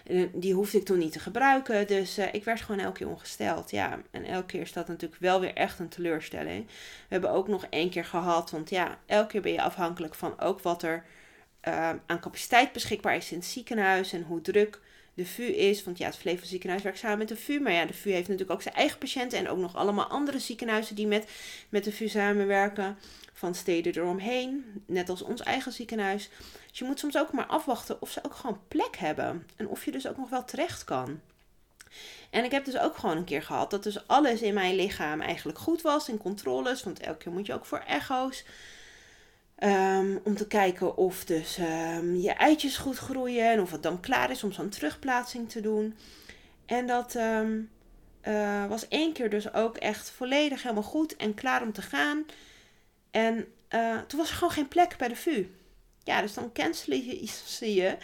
Eh, 0.06 0.22
die 0.32 0.54
hoefde 0.54 0.78
ik 0.78 0.84
toen 0.84 0.98
niet 0.98 1.12
te 1.12 1.18
gebruiken. 1.18 1.86
Dus 1.86 2.18
uh, 2.18 2.26
ik 2.32 2.44
werd 2.44 2.60
gewoon 2.60 2.80
elke 2.80 2.98
keer 2.98 3.08
ongesteld. 3.08 3.70
Ja, 3.70 4.02
en 4.10 4.24
elke 4.24 4.46
keer 4.46 4.60
is 4.60 4.72
dat 4.72 4.88
natuurlijk 4.88 5.20
wel 5.20 5.40
weer 5.40 5.54
echt 5.54 5.78
een 5.78 5.88
teleurstelling. 5.88 6.66
We 6.66 6.72
hebben 7.08 7.30
ook 7.30 7.48
nog 7.48 7.66
één 7.70 7.90
keer 7.90 8.04
gehad. 8.04 8.50
Want 8.50 8.70
ja, 8.70 8.98
elke 9.06 9.28
keer 9.28 9.40
ben 9.40 9.52
je 9.52 9.62
afhankelijk 9.62 10.14
van 10.14 10.40
ook 10.40 10.60
wat 10.60 10.82
er 10.82 11.04
uh, 11.68 11.90
aan 12.06 12.20
capaciteit 12.20 12.72
beschikbaar 12.72 13.16
is 13.16 13.32
in 13.32 13.38
het 13.38 13.46
ziekenhuis. 13.46 14.12
En 14.12 14.22
hoe 14.22 14.40
druk 14.40 14.80
de 15.14 15.26
VU 15.26 15.42
is. 15.42 15.84
Want 15.84 15.98
ja, 15.98 16.06
het 16.06 16.16
Flevo 16.16 16.44
ziekenhuis 16.44 16.82
werkt 16.82 16.98
samen 16.98 17.18
met 17.18 17.28
de 17.28 17.36
VU. 17.36 17.60
Maar 17.60 17.72
ja, 17.72 17.84
de 17.84 17.94
VU 17.94 18.10
heeft 18.10 18.28
natuurlijk 18.28 18.50
ook 18.50 18.62
zijn 18.62 18.74
eigen 18.74 18.98
patiënten. 18.98 19.38
En 19.38 19.48
ook 19.48 19.58
nog 19.58 19.76
allemaal 19.76 20.06
andere 20.06 20.38
ziekenhuizen 20.38 20.94
die 20.94 21.06
met, 21.06 21.30
met 21.68 21.84
de 21.84 21.92
VU 21.92 22.08
samenwerken. 22.08 22.98
Van 23.32 23.54
steden 23.54 23.96
eromheen. 23.96 24.64
Net 24.86 25.08
als 25.08 25.22
ons 25.22 25.42
eigen 25.42 25.72
ziekenhuis. 25.72 26.30
Dus 26.76 26.84
je 26.84 26.90
moet 26.90 27.00
soms 27.00 27.16
ook 27.16 27.32
maar 27.32 27.46
afwachten 27.46 28.02
of 28.02 28.10
ze 28.10 28.24
ook 28.24 28.34
gewoon 28.34 28.60
plek 28.68 28.96
hebben. 28.96 29.46
En 29.56 29.68
of 29.68 29.84
je 29.84 29.92
dus 29.92 30.06
ook 30.06 30.16
nog 30.16 30.28
wel 30.28 30.44
terecht 30.44 30.84
kan. 30.84 31.20
En 32.30 32.44
ik 32.44 32.50
heb 32.50 32.64
dus 32.64 32.78
ook 32.78 32.96
gewoon 32.96 33.16
een 33.16 33.24
keer 33.24 33.42
gehad 33.42 33.70
dat 33.70 33.82
dus 33.82 34.08
alles 34.08 34.42
in 34.42 34.54
mijn 34.54 34.74
lichaam 34.74 35.20
eigenlijk 35.20 35.58
goed 35.58 35.82
was 35.82 36.08
in 36.08 36.18
controles. 36.18 36.82
Want 36.82 37.00
elke 37.00 37.18
keer 37.18 37.32
moet 37.32 37.46
je 37.46 37.54
ook 37.54 37.64
voor 37.64 37.78
echo's. 37.78 38.44
Um, 39.58 40.20
om 40.24 40.36
te 40.36 40.46
kijken 40.46 40.96
of 40.96 41.24
dus 41.24 41.58
um, 41.58 42.16
je 42.16 42.32
eitjes 42.32 42.76
goed 42.76 42.98
groeien 42.98 43.50
en 43.50 43.60
of 43.60 43.70
het 43.70 43.82
dan 43.82 44.00
klaar 44.00 44.30
is 44.30 44.44
om 44.44 44.52
zo'n 44.52 44.68
terugplaatsing 44.68 45.50
te 45.50 45.60
doen. 45.60 45.96
En 46.66 46.86
dat 46.86 47.14
um, 47.14 47.70
uh, 48.22 48.66
was 48.66 48.88
één 48.88 49.12
keer 49.12 49.30
dus 49.30 49.52
ook 49.52 49.76
echt 49.76 50.10
volledig 50.10 50.62
helemaal 50.62 50.82
goed 50.82 51.16
en 51.16 51.34
klaar 51.34 51.62
om 51.62 51.72
te 51.72 51.82
gaan. 51.82 52.24
En 53.10 53.46
uh, 53.70 53.98
toen 53.98 54.18
was 54.18 54.30
er 54.30 54.36
gewoon 54.36 54.52
geen 54.52 54.68
plek 54.68 54.96
bij 54.96 55.08
de 55.08 55.16
VU. 55.16 55.46
Ja, 56.06 56.20
dus 56.20 56.34
dan 56.34 56.52
cancelen 56.52 57.28
ze 57.46 57.74
je. 57.74 57.96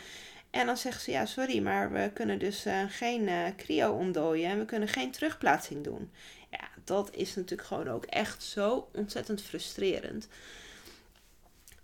En 0.50 0.66
dan 0.66 0.76
zeggen 0.76 1.02
ze, 1.02 1.10
ja, 1.10 1.26
sorry, 1.26 1.62
maar 1.62 1.92
we 1.92 2.10
kunnen 2.14 2.38
dus 2.38 2.66
uh, 2.66 2.82
geen 2.88 3.28
uh, 3.28 3.46
cryo 3.56 3.92
ontdooien 3.92 4.50
en 4.50 4.58
we 4.58 4.64
kunnen 4.64 4.88
geen 4.88 5.10
terugplaatsing 5.10 5.84
doen. 5.84 6.10
Ja, 6.50 6.68
dat 6.84 7.14
is 7.14 7.34
natuurlijk 7.34 7.68
gewoon 7.68 7.88
ook 7.88 8.04
echt 8.04 8.42
zo 8.42 8.88
ontzettend 8.92 9.42
frustrerend. 9.42 10.28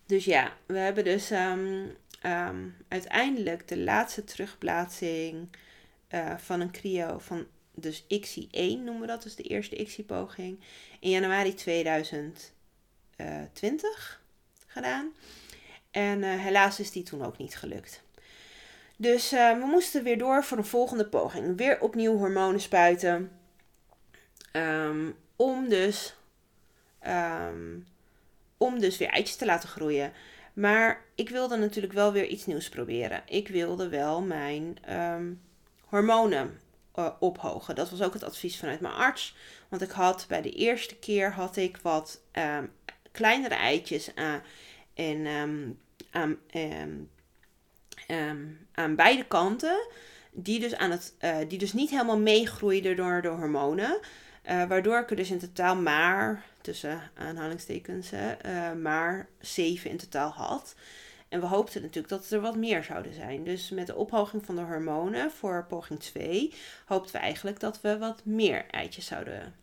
Dus 0.07 0.25
ja, 0.25 0.53
we 0.67 0.79
hebben 0.79 1.05
dus 1.05 1.31
um, 1.31 1.97
um, 2.23 2.77
uiteindelijk 2.89 3.69
de 3.69 3.79
laatste 3.79 4.25
terugplaatsing 4.25 5.49
uh, 6.11 6.39
van 6.39 6.61
een 6.61 6.71
cryo 6.71 7.19
van 7.19 7.47
dus 7.75 8.03
XI1 8.03 8.49
noemen 8.51 9.01
we 9.01 9.07
dat, 9.07 9.23
dus 9.23 9.35
de 9.35 9.43
eerste 9.43 9.85
XI-poging, 9.85 10.61
in 11.01 11.11
januari 11.11 11.55
2020 11.55 14.23
gedaan. 14.67 15.13
En 15.91 16.23
uh, 16.23 16.41
helaas 16.43 16.81
is 16.81 16.91
die 16.91 17.03
toen 17.03 17.25
ook 17.25 17.39
niet 17.39 17.57
gelukt. 17.57 18.03
Dus 18.97 19.33
uh, 19.33 19.59
we 19.59 19.67
moesten 19.67 20.03
weer 20.03 20.19
door 20.19 20.45
voor 20.45 20.59
een 20.59 20.65
volgende 20.65 21.07
poging. 21.07 21.57
Weer 21.57 21.81
opnieuw 21.81 22.17
hormonen 22.17 22.61
spuiten. 22.61 23.33
Um, 24.53 25.17
om 25.37 25.69
dus 25.69 26.15
um, 27.07 27.87
om 28.57 28.79
dus 28.79 28.99
weer 28.99 29.09
eitjes 29.09 29.37
te 29.37 29.45
laten 29.45 29.69
groeien. 29.69 30.13
Maar 30.53 31.05
ik 31.15 31.29
wilde 31.29 31.57
natuurlijk 31.57 31.93
wel 31.93 32.13
weer 32.13 32.27
iets 32.27 32.47
nieuws 32.47 32.69
proberen. 32.69 33.23
Ik 33.27 33.49
wilde 33.49 33.89
wel 33.89 34.23
mijn 34.23 34.79
um, 34.95 35.41
hormonen 35.85 36.61
uh, 36.97 37.11
ophogen. 37.21 37.75
Dat 37.75 37.91
was 37.91 38.03
ook 38.03 38.13
het 38.13 38.23
advies 38.23 38.59
vanuit 38.59 38.81
mijn 38.81 38.95
arts. 38.95 39.37
Want 39.69 39.83
ik 39.83 39.91
had 39.91 40.25
bij 40.29 40.43
de 40.43 40.53
eerste 40.53 40.97
keer 40.97 41.33
had 41.33 41.57
ik 41.57 41.77
wat 41.77 42.21
kleinere 43.13 43.55
eitjes 43.55 44.15
aan, 44.15 44.43
en, 44.99 45.27
um, 45.27 45.79
aan, 46.11 46.39
aan 48.73 48.95
beide 48.95 49.25
kanten. 49.25 49.87
Die 50.31 50.61
dus, 50.61 50.75
aan 50.75 50.91
het, 50.91 51.15
uh, 51.21 51.37
die 51.49 51.59
dus 51.59 51.73
niet 51.73 51.91
helemaal 51.91 52.19
meegroeiden 52.19 52.97
door 52.97 53.23
de 53.23 53.29
hormonen. 53.29 54.01
Uh, 54.51 54.65
waardoor 54.65 54.99
ik 54.99 55.11
er 55.11 55.17
dus 55.17 55.31
in 55.31 55.39
totaal 55.39 55.77
maar 55.77 56.45
tussen 56.61 57.11
aanhalingstekens, 57.15 58.13
uh, 58.13 58.73
maar 58.73 59.29
zeven 59.41 59.91
in 59.91 59.97
totaal 59.97 60.31
had. 60.31 60.75
En 61.29 61.41
we 61.41 61.47
hoopten 61.47 61.83
natuurlijk 61.83 62.09
dat 62.09 62.31
er 62.31 62.41
wat 62.41 62.57
meer 62.57 62.85
zouden 62.85 63.15
zijn. 63.15 63.45
Dus 63.45 63.71
met 63.71 63.87
de 63.87 63.95
ophoging 63.95 64.45
van 64.45 64.57
de 64.57 64.63
hormonen 64.63 65.31
voor 65.31 65.65
poging 65.69 66.01
2 66.01 66.55
hoopten 66.87 67.13
we 67.13 67.19
eigenlijk 67.19 67.61
dat 67.61 67.81
we 67.81 67.99
wat 67.99 68.25
meer 68.25 68.67
eitjes 68.71 69.07
zouden 69.07 69.55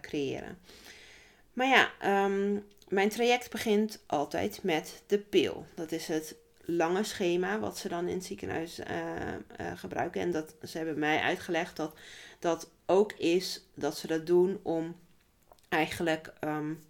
creëren. 0.00 0.58
Maar 1.52 1.66
ja, 1.66 1.90
mijn 2.94 3.08
traject 3.08 3.50
begint 3.50 4.02
altijd 4.06 4.62
met 4.62 5.02
de 5.06 5.18
pil. 5.18 5.66
Dat 5.74 5.92
is 5.92 6.08
het 6.08 6.34
lange 6.60 7.04
schema 7.04 7.58
wat 7.58 7.78
ze 7.78 7.88
dan 7.88 8.08
in 8.08 8.14
het 8.14 8.24
ziekenhuis 8.24 8.78
uh, 8.78 8.86
uh, 9.60 9.72
gebruiken. 9.74 10.20
En 10.20 10.30
dat, 10.30 10.54
ze 10.62 10.76
hebben 10.76 10.98
mij 10.98 11.20
uitgelegd 11.20 11.76
dat 11.76 11.94
dat 12.38 12.70
ook 12.86 13.12
is 13.12 13.64
dat 13.74 13.98
ze 13.98 14.06
dat 14.06 14.26
doen 14.26 14.60
om 14.62 14.96
eigenlijk 15.68 16.32
um, 16.40 16.84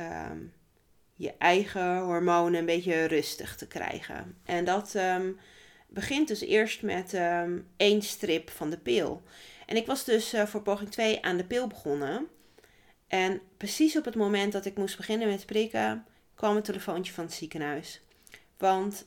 um, 0.00 0.52
je 1.14 1.34
eigen 1.38 1.98
hormonen 1.98 2.58
een 2.58 2.66
beetje 2.66 3.04
rustig 3.04 3.56
te 3.56 3.66
krijgen. 3.66 4.36
En 4.44 4.64
dat 4.64 4.94
um, 4.94 5.38
begint 5.88 6.28
dus 6.28 6.40
eerst 6.40 6.82
met 6.82 7.20
één 7.76 8.02
strip 8.02 8.50
van 8.50 8.70
de 8.70 8.78
pil. 8.78 9.22
En 9.66 9.76
ik 9.76 9.86
was 9.86 10.04
dus 10.04 10.34
uh, 10.34 10.46
voor 10.46 10.62
poging 10.62 10.90
2 10.90 11.22
aan 11.22 11.36
de 11.36 11.44
pil 11.44 11.66
begonnen. 11.66 12.28
En 13.06 13.40
precies 13.56 13.96
op 13.96 14.04
het 14.04 14.14
moment 14.14 14.52
dat 14.52 14.64
ik 14.64 14.76
moest 14.76 14.96
beginnen 14.96 15.28
met 15.28 15.46
prikken, 15.46 16.06
kwam 16.34 16.56
een 16.56 16.62
telefoontje 16.62 17.12
van 17.12 17.24
het 17.24 17.32
ziekenhuis. 17.32 18.00
Want 18.58 19.06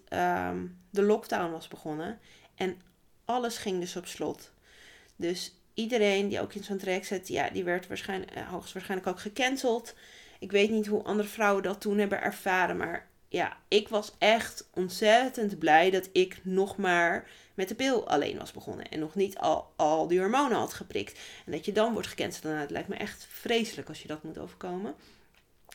de 0.90 1.02
lockdown 1.02 1.52
was 1.52 1.68
begonnen 1.68 2.20
en 2.56 2.82
alles 3.26 3.58
ging 3.58 3.80
dus 3.80 3.96
op 3.96 4.06
slot. 4.06 4.52
Dus 5.16 5.56
iedereen 5.74 6.28
die 6.28 6.42
ook 6.42 6.54
in 6.54 6.64
zo'n 6.64 6.78
traject 6.78 7.06
zit, 7.06 7.28
ja, 7.28 7.50
die 7.50 7.64
werd 7.64 7.88
waarschijnlijk, 7.88 8.36
uh, 8.36 8.50
hoogstwaarschijnlijk 8.50 9.10
ook 9.10 9.20
gecanceld. 9.20 9.96
Ik 10.40 10.52
weet 10.52 10.70
niet 10.70 10.88
hoe 10.88 11.04
andere 11.04 11.28
vrouwen 11.28 11.64
dat 11.64 11.82
toen 11.82 11.98
hebben 11.98 12.22
ervaren, 12.22 12.78
maar 12.78 13.08
ja, 13.28 13.58
ik 13.68 13.88
was 13.88 14.12
echt 14.18 14.70
ontzettend 14.74 15.60
blij 15.60 15.90
dat 15.90 16.10
ik 16.12 16.40
nog 16.44 16.78
maar 16.78 17.28
met 17.54 17.68
de 17.68 17.76
pil 17.76 18.08
alleen 18.08 18.38
was 18.38 18.52
begonnen. 18.52 18.90
En 18.90 19.00
nog 19.00 19.16
niet 19.16 19.38
al, 19.38 19.74
al 19.76 20.08
die 20.08 20.20
hormonen 20.20 20.58
had 20.58 20.74
geprikt. 20.74 21.20
En 21.46 21.52
dat 21.52 21.66
je 21.66 21.72
dan 21.72 21.94
wordt 21.94 22.08
gecanceld, 22.08 22.44
nou, 22.44 22.58
het 22.58 22.72
lijkt 22.72 22.88
me 22.88 22.96
echt 22.96 23.28
vreselijk 23.30 23.90
als 23.90 24.02
je 24.02 24.08
dat 24.08 24.24
moet 24.24 24.38
overkomen. 24.38 24.96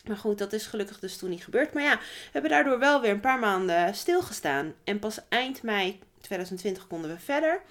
Maar 0.06 0.16
goed, 0.16 0.38
dat 0.38 0.52
is 0.52 0.66
gelukkig 0.66 0.98
dus 0.98 1.16
toen 1.16 1.30
niet 1.30 1.44
gebeurd. 1.44 1.72
Maar 1.72 1.82
ja, 1.82 1.98
we 1.98 2.30
hebben 2.32 2.50
daardoor 2.50 2.78
wel 2.78 3.00
weer 3.00 3.10
een 3.10 3.20
paar 3.20 3.38
maanden 3.38 3.94
stilgestaan. 3.94 4.74
En 4.84 4.98
pas 4.98 5.20
eind 5.28 5.62
mei 5.62 5.98
2020 6.20 6.86
konden 6.86 7.10
we 7.10 7.18
verder. 7.18 7.62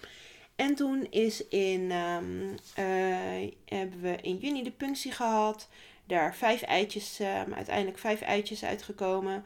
En 0.55 0.75
toen 0.75 1.07
is 1.09 1.47
in, 1.47 1.91
ehm, 1.91 2.53
eh, 2.75 3.51
hebben 3.65 4.01
we 4.01 4.17
in 4.21 4.37
juni 4.37 4.63
de 4.63 4.71
punctie 4.71 5.11
gehad. 5.11 5.67
Daar 6.05 6.35
vijf 6.35 6.61
eitjes, 6.61 7.19
ehm, 7.19 7.53
uiteindelijk 7.53 7.97
vijf 7.97 8.21
eitjes 8.21 8.63
uitgekomen. 8.63 9.45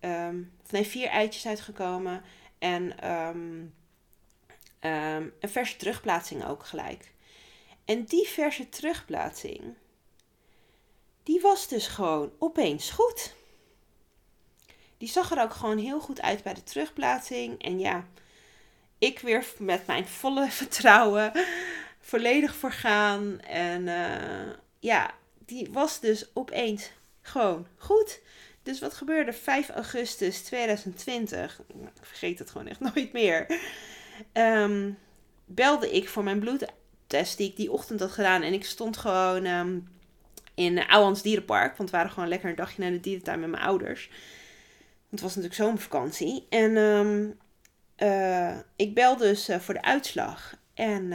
Ehm, 0.00 0.42
of 0.64 0.70
nee, 0.70 0.86
vier 0.86 1.08
eitjes 1.08 1.46
uitgekomen. 1.46 2.22
En 2.58 2.98
ehm, 2.98 3.64
ehm, 4.78 5.28
een 5.40 5.48
verse 5.48 5.76
terugplaatsing 5.76 6.46
ook 6.46 6.64
gelijk. 6.64 7.12
En 7.84 8.04
die 8.04 8.28
verse 8.28 8.68
terugplaatsing, 8.68 9.74
die 11.22 11.40
was 11.40 11.68
dus 11.68 11.86
gewoon 11.86 12.32
opeens 12.38 12.90
goed. 12.90 13.34
Die 14.98 15.08
zag 15.08 15.30
er 15.30 15.42
ook 15.42 15.54
gewoon 15.54 15.78
heel 15.78 16.00
goed 16.00 16.20
uit 16.20 16.42
bij 16.42 16.54
de 16.54 16.62
terugplaatsing. 16.62 17.62
En 17.62 17.78
ja, 17.78 18.06
ik 18.98 19.18
weer 19.18 19.46
met 19.58 19.86
mijn 19.86 20.08
volle 20.08 20.50
vertrouwen 20.60 21.32
volledig 22.00 22.54
voor 22.54 22.72
gaan. 22.72 23.40
En 23.40 23.88
eh, 23.88 24.54
ja, 24.78 25.10
die 25.38 25.68
was 25.72 26.00
dus 26.00 26.30
opeens 26.34 26.90
gewoon 27.20 27.66
goed. 27.76 28.20
Dus 28.62 28.80
wat 28.80 28.94
gebeurde 28.94 29.32
5 29.32 29.68
augustus 29.68 30.42
2020? 30.42 31.60
Nou, 31.74 31.86
Ik 31.86 32.04
vergeet 32.06 32.38
het 32.38 32.50
gewoon 32.50 32.66
echt 32.66 32.80
nooit 32.94 33.12
meer. 33.12 33.60
Ehm, 34.32 34.90
belde 35.44 35.90
ik 35.90 36.08
voor 36.08 36.24
mijn 36.24 36.38
bloedtest 36.38 37.36
die 37.36 37.48
ik 37.50 37.56
die 37.56 37.72
ochtend 37.72 38.00
had 38.00 38.10
gedaan. 38.10 38.42
En 38.42 38.52
ik 38.52 38.64
stond 38.64 38.96
gewoon 38.96 39.44
ehm, 39.44 39.78
in 40.54 40.86
Ouwans 40.86 41.22
Dierenpark. 41.22 41.76
Want 41.76 41.90
we 41.90 41.96
waren 41.96 42.12
gewoon 42.12 42.28
lekker 42.28 42.48
een 42.50 42.56
dagje 42.56 42.82
naar 42.82 42.90
de 42.90 43.00
dierentuin 43.00 43.40
met 43.40 43.50
mijn 43.50 43.62
ouders. 43.62 44.10
Het 45.10 45.20
was 45.20 45.28
natuurlijk 45.34 45.62
zomervakantie. 45.62 46.46
En 46.48 46.76
ehm, 46.76 47.30
eh, 47.96 48.58
ik 48.76 48.94
bel 48.94 49.16
dus 49.16 49.48
eh, 49.48 49.58
voor 49.58 49.74
de 49.74 49.82
uitslag. 49.82 50.56
En 50.74 51.08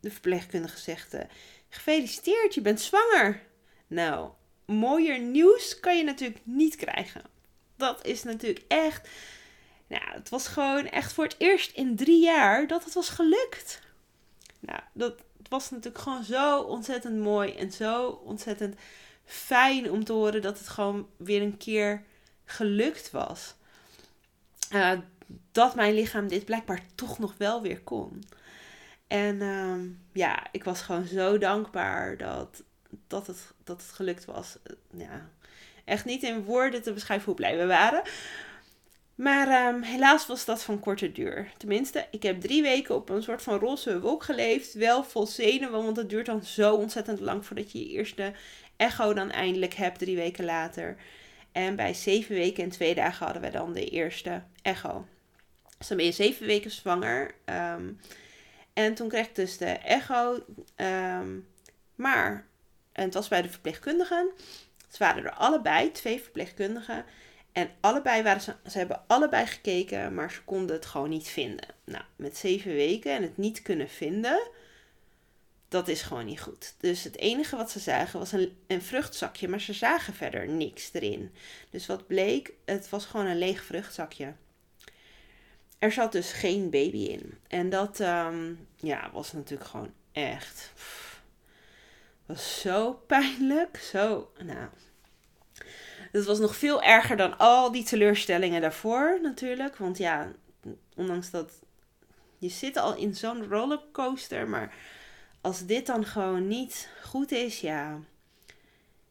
de 0.00 0.10
verpleegkundige 0.10 0.78
zegt... 0.78 1.14
eh, 1.14 1.24
gefeliciteerd, 1.68 2.54
je 2.54 2.60
bent 2.60 2.80
zwanger. 2.80 3.42
Nou, 3.86 4.30
mooier 4.66 5.18
nieuws 5.18 5.80
kan 5.80 5.96
je 5.96 6.04
natuurlijk 6.04 6.40
niet 6.44 6.76
krijgen. 6.76 7.22
Dat 7.76 8.06
is 8.06 8.22
natuurlijk 8.22 8.64
echt... 8.68 9.08
Nou, 9.86 10.02
het 10.04 10.28
was 10.28 10.46
gewoon 10.46 10.86
echt 10.86 11.12
voor 11.12 11.24
het 11.24 11.34
eerst 11.38 11.72
in 11.72 11.96
drie 11.96 12.22
jaar 12.22 12.66
dat 12.66 12.84
het 12.84 12.94
was 12.94 13.08
gelukt. 13.08 13.80
Nou, 14.60 14.80
dat 14.92 15.14
was 15.48 15.70
natuurlijk 15.70 16.02
gewoon 16.02 16.24
zo 16.24 16.60
ontzettend 16.60 17.18
mooi 17.18 17.54
en 17.54 17.72
zo 17.72 18.08
ontzettend 18.08 18.74
fijn 19.24 19.90
om 19.90 20.04
te 20.04 20.12
horen 20.12 20.42
dat 20.42 20.58
het 20.58 20.68
gewoon 20.68 21.08
weer 21.16 21.42
een 21.42 21.56
keer 21.56 22.02
gelukt 22.44 23.10
was. 23.10 23.54
Eh, 24.70 24.92
dat 25.52 25.74
mijn 25.74 25.94
lichaam 25.94 26.28
dit 26.28 26.44
blijkbaar 26.44 26.82
toch 26.94 27.18
nog 27.18 27.34
wel 27.36 27.62
weer 27.62 27.80
kon. 27.80 28.24
En 29.06 29.42
ehm, 29.42 29.88
ja, 30.12 30.46
ik 30.52 30.64
was 30.64 30.82
gewoon 30.82 31.04
zo 31.06 31.38
dankbaar 31.38 32.16
dat, 32.16 32.62
dat, 33.06 33.26
het, 33.26 33.52
dat 33.64 33.82
het 33.82 33.90
gelukt 33.92 34.24
was. 34.24 34.56
Eh, 34.62 35.00
Ja, 35.00 35.28
echt 35.84 36.04
niet 36.04 36.22
in 36.22 36.44
woorden 36.44 36.82
te 36.82 36.92
beschrijven 36.92 37.26
hoe 37.26 37.34
blij 37.34 37.56
we 37.58 37.66
waren. 37.66 38.02
Maar 39.14 39.48
ehm, 39.48 39.82
helaas 39.82 40.26
was 40.26 40.44
dat 40.44 40.62
van 40.62 40.80
korte 40.80 41.12
duur. 41.12 41.52
Tenminste, 41.56 42.06
ik 42.10 42.22
heb 42.22 42.40
drie 42.40 42.62
weken 42.62 42.94
op 42.94 43.08
een 43.08 43.22
soort 43.22 43.42
van 43.42 43.58
roze 43.58 44.00
wolk 44.00 44.22
geleefd. 44.24 44.74
Wel 44.74 45.04
vol 45.04 45.26
zenuwen, 45.26 45.82
want 45.84 45.96
het 45.96 46.08
duurt 46.10 46.26
dan 46.26 46.42
zo 46.44 46.74
ontzettend 46.74 47.20
lang 47.20 47.46
voordat 47.46 47.72
je 47.72 47.78
je 47.78 47.88
eerste 47.88 48.32
echo 48.76 49.14
dan 49.14 49.30
eindelijk 49.30 49.74
hebt, 49.74 49.98
drie 49.98 50.16
weken 50.16 50.44
later. 50.44 50.96
En 51.52 51.76
bij 51.76 51.94
zeven 51.94 52.34
weken 52.34 52.64
en 52.64 52.70
twee 52.70 52.94
dagen 52.94 53.24
hadden 53.24 53.42
we 53.42 53.50
dan 53.50 53.72
de 53.72 53.84
eerste 53.88 54.42
echo. 54.62 55.06
Dus 55.78 55.88
dan 55.88 55.96
ben 55.96 56.06
je 56.06 56.12
zeven 56.12 56.46
weken 56.46 56.70
zwanger. 56.70 57.34
ehm, 57.44 57.92
en 58.72 58.94
toen 58.94 59.08
kreeg 59.08 59.26
ik 59.26 59.34
dus 59.34 59.56
de 59.58 59.66
echo. 59.66 60.44
ehm, 60.74 61.38
maar, 61.94 62.46
en 62.96 63.04
het 63.04 63.14
was 63.14 63.28
bij 63.28 63.42
de 63.42 63.48
verpleegkundigen. 63.48 64.30
Ze 64.90 64.98
waren 64.98 65.24
er 65.24 65.30
allebei, 65.30 65.92
twee 65.92 66.20
verpleegkundigen. 66.20 67.04
En 67.52 67.70
allebei 67.80 68.22
waren 68.22 68.40
ze, 68.40 68.54
ze 68.66 68.78
hebben 68.78 69.02
allebei 69.06 69.46
gekeken, 69.46 70.14
maar 70.14 70.30
ze 70.30 70.42
konden 70.44 70.76
het 70.76 70.86
gewoon 70.86 71.08
niet 71.08 71.28
vinden. 71.28 71.66
Nou, 71.84 72.04
met 72.16 72.36
zeven 72.36 72.72
weken 72.72 73.12
en 73.12 73.22
het 73.22 73.36
niet 73.36 73.62
kunnen 73.62 73.88
vinden, 73.88 74.48
dat 75.68 75.88
is 75.88 76.02
gewoon 76.02 76.24
niet 76.24 76.40
goed. 76.40 76.74
Dus 76.80 77.04
het 77.04 77.16
enige 77.16 77.56
wat 77.56 77.70
ze 77.70 77.78
zagen 77.78 78.18
was 78.18 78.32
een, 78.32 78.56
een 78.66 78.82
vruchtzakje, 78.82 79.48
maar 79.48 79.60
ze 79.60 79.72
zagen 79.72 80.14
verder 80.14 80.48
niks 80.48 80.90
erin. 80.92 81.34
Dus 81.70 81.86
wat 81.86 82.06
bleek, 82.06 82.52
het 82.64 82.88
was 82.88 83.04
gewoon 83.04 83.26
een 83.26 83.38
leeg 83.38 83.64
vruchtzakje. 83.64 84.32
Er 85.78 85.92
zat 85.92 86.12
dus 86.12 86.32
geen 86.32 86.70
baby 86.70 86.98
in. 86.98 87.38
En 87.48 87.70
dat 87.70 88.00
ehm, 88.00 88.54
ja, 88.76 89.10
was 89.12 89.32
natuurlijk 89.32 89.70
gewoon 89.70 89.92
echt. 90.12 90.72
Was 92.26 92.60
zo 92.60 92.92
pijnlijk. 92.92 93.76
Zo, 93.76 94.30
nou. 94.44 94.68
Het 96.12 96.24
was 96.24 96.38
nog 96.38 96.56
veel 96.56 96.82
erger 96.82 97.16
dan 97.16 97.38
al 97.38 97.72
die 97.72 97.84
teleurstellingen 97.84 98.60
daarvoor 98.60 99.18
natuurlijk. 99.22 99.76
Want 99.76 99.98
ja, 99.98 100.32
ondanks 100.96 101.30
dat 101.30 101.52
je 102.38 102.48
zit 102.48 102.76
al 102.76 102.96
in 102.96 103.14
zo'n 103.14 103.48
rollercoaster, 103.48 104.48
maar 104.48 104.74
als 105.40 105.66
dit 105.66 105.86
dan 105.86 106.04
gewoon 106.04 106.48
niet 106.48 106.88
goed 107.02 107.32
is, 107.32 107.60
ja. 107.60 107.98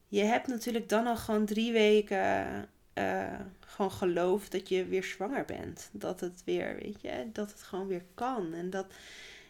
Je 0.08 0.24
hebt 0.24 0.48
natuurlijk 0.48 0.90
dan 0.90 1.08
al 1.08 1.18
gewoon 1.18 1.46
drie 1.46 1.72
weken 1.72 2.70
eh, 2.94 3.40
gewoon 3.60 3.92
geloofd 3.92 4.52
dat 4.52 4.70
je 4.70 4.86
weer 4.86 5.04
zwanger 5.04 5.46
bent. 5.46 5.90
Dat 5.92 6.20
het 6.20 6.42
weer, 6.46 6.78
weet 6.82 7.02
je, 7.02 7.30
dat 7.34 7.52
het 7.52 7.64
gewoon 7.64 7.88
weer 7.88 8.06
kan. 8.14 8.54
En 8.54 8.70
dat 8.70 8.86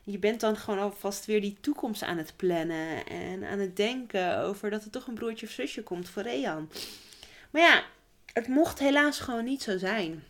je 0.05 0.19
bent 0.19 0.39
dan 0.39 0.57
gewoon 0.57 0.79
alvast 0.79 1.25
weer 1.25 1.41
die 1.41 1.57
toekomst 1.61 2.03
aan 2.03 2.17
het 2.17 2.33
plannen 2.35 3.05
en 3.05 3.43
aan 3.43 3.59
het 3.59 3.75
denken 3.75 4.39
over 4.39 4.69
dat 4.69 4.83
er 4.83 4.89
toch 4.89 5.07
een 5.07 5.13
broertje 5.13 5.45
of 5.45 5.51
zusje 5.51 5.83
komt 5.83 6.09
voor 6.09 6.23
Rean. 6.23 6.69
Maar 7.49 7.61
ja, 7.61 7.83
het 8.33 8.47
mocht 8.47 8.79
helaas 8.79 9.19
gewoon 9.19 9.43
niet 9.43 9.63
zo 9.63 9.77
zijn. 9.77 10.23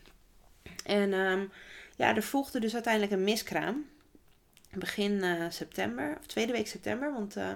En 0.86 1.14
ehm, 1.14 1.46
ja, 1.96 2.16
er 2.16 2.24
volgde 2.24 2.60
dus 2.60 2.74
uiteindelijk 2.74 3.14
een 3.14 3.24
miskraam. 3.24 3.86
Begin 4.72 5.24
eh, 5.24 5.46
september, 5.50 6.18
of 6.20 6.26
tweede 6.26 6.52
week 6.52 6.68
september. 6.68 7.14
Want 7.14 7.36
eh, 7.36 7.50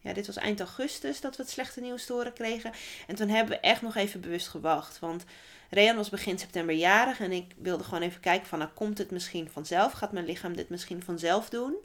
ja, 0.00 0.12
dit 0.12 0.26
was 0.26 0.36
eind 0.36 0.60
augustus 0.60 1.20
dat 1.20 1.36
we 1.36 1.42
het 1.42 1.50
slechte 1.50 1.80
nieuws 1.80 2.06
te 2.06 2.30
kregen. 2.34 2.72
En 3.06 3.14
toen 3.14 3.28
hebben 3.28 3.54
we 3.54 3.60
echt 3.60 3.82
nog 3.82 3.96
even 3.96 4.20
bewust 4.20 4.48
gewacht. 4.48 4.98
Want 4.98 5.24
Rean 5.70 5.96
was 5.96 6.08
begin 6.08 6.38
september 6.38 6.74
jarig. 6.74 7.20
En 7.20 7.32
ik 7.32 7.54
wilde 7.56 7.84
gewoon 7.84 8.02
even 8.02 8.20
kijken 8.20 8.46
van, 8.46 8.58
nou 8.58 8.70
komt 8.70 8.98
het 8.98 9.10
misschien 9.10 9.50
vanzelf? 9.50 9.92
Gaat 9.92 10.12
mijn 10.12 10.24
lichaam 10.24 10.56
dit 10.56 10.68
misschien 10.68 11.02
vanzelf 11.02 11.48
doen? 11.48 11.76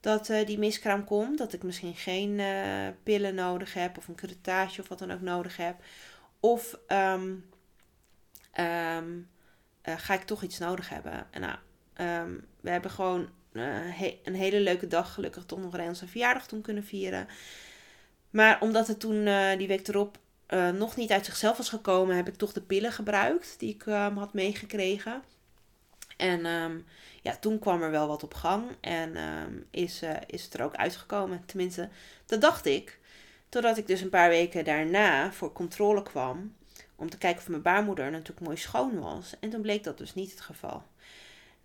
Dat 0.00 0.28
eh, 0.28 0.46
die 0.46 0.58
miskraam 0.58 1.04
komt. 1.04 1.38
Dat 1.38 1.52
ik 1.52 1.62
misschien 1.62 1.94
geen 1.94 2.40
eh, 2.40 2.88
pillen 3.02 3.34
nodig 3.34 3.74
heb. 3.74 3.98
Of 3.98 4.08
een 4.08 4.14
curettage 4.14 4.80
of 4.80 4.88
wat 4.88 4.98
dan 4.98 5.10
ook 5.10 5.20
nodig 5.20 5.56
heb. 5.56 5.76
Of 6.40 6.78
ehm, 6.86 7.34
ehm, 8.52 9.18
eh, 9.82 9.94
ga 9.98 10.14
ik 10.14 10.22
toch 10.22 10.42
iets 10.42 10.58
nodig 10.58 10.88
hebben? 10.88 11.26
En 11.30 11.40
nou, 11.40 11.56
ehm, 11.94 12.34
we 12.60 12.70
hebben 12.70 12.90
gewoon 12.90 13.28
he- 13.66 14.18
een 14.24 14.34
hele 14.34 14.60
leuke 14.60 14.86
dag 14.86 15.14
gelukkig 15.14 15.44
toch 15.44 15.60
nog 15.60 15.76
Rean 15.76 15.96
zijn 15.96 16.10
verjaardag 16.10 16.46
toen 16.46 16.60
kunnen 16.60 16.84
vieren. 16.84 17.28
Maar 18.30 18.60
omdat 18.60 18.86
het 18.86 19.00
toen 19.00 19.26
eh, 19.26 19.58
die 19.58 19.68
week 19.68 19.88
erop 19.88 20.18
eh, 20.46 20.70
nog 20.70 20.96
niet 20.96 21.10
uit 21.10 21.24
zichzelf 21.24 21.56
was 21.56 21.68
gekomen, 21.68 22.16
heb 22.16 22.28
ik 22.28 22.36
toch 22.36 22.52
de 22.52 22.60
pillen 22.60 22.92
gebruikt 22.92 23.58
die 23.58 23.74
ik 23.74 23.86
ehm, 23.86 24.16
had 24.16 24.32
meegekregen. 24.32 25.22
En 26.16 26.46
ehm, 26.46 26.78
ja, 27.22 27.36
toen 27.36 27.58
kwam 27.58 27.82
er 27.82 27.90
wel 27.90 28.08
wat 28.08 28.22
op 28.22 28.34
gang 28.34 28.64
en 28.80 29.16
ehm, 29.16 29.52
is, 29.70 30.02
eh, 30.02 30.16
is 30.26 30.44
het 30.44 30.54
er 30.54 30.64
ook 30.64 30.74
uitgekomen. 30.74 31.42
Tenminste, 31.46 31.88
dat 32.26 32.40
dacht 32.40 32.66
ik. 32.66 32.98
Totdat 33.48 33.76
ik 33.76 33.86
dus 33.86 34.00
een 34.00 34.08
paar 34.08 34.28
weken 34.28 34.64
daarna 34.64 35.32
voor 35.32 35.52
controle 35.52 36.02
kwam. 36.02 36.54
Om 36.96 37.10
te 37.10 37.18
kijken 37.18 37.40
of 37.40 37.48
mijn 37.48 37.62
baarmoeder 37.62 38.10
natuurlijk 38.10 38.46
mooi 38.46 38.56
schoon 38.56 39.00
was. 39.00 39.34
En 39.40 39.50
toen 39.50 39.62
bleek 39.62 39.84
dat 39.84 39.98
dus 39.98 40.14
niet 40.14 40.30
het 40.30 40.40
geval. 40.40 40.82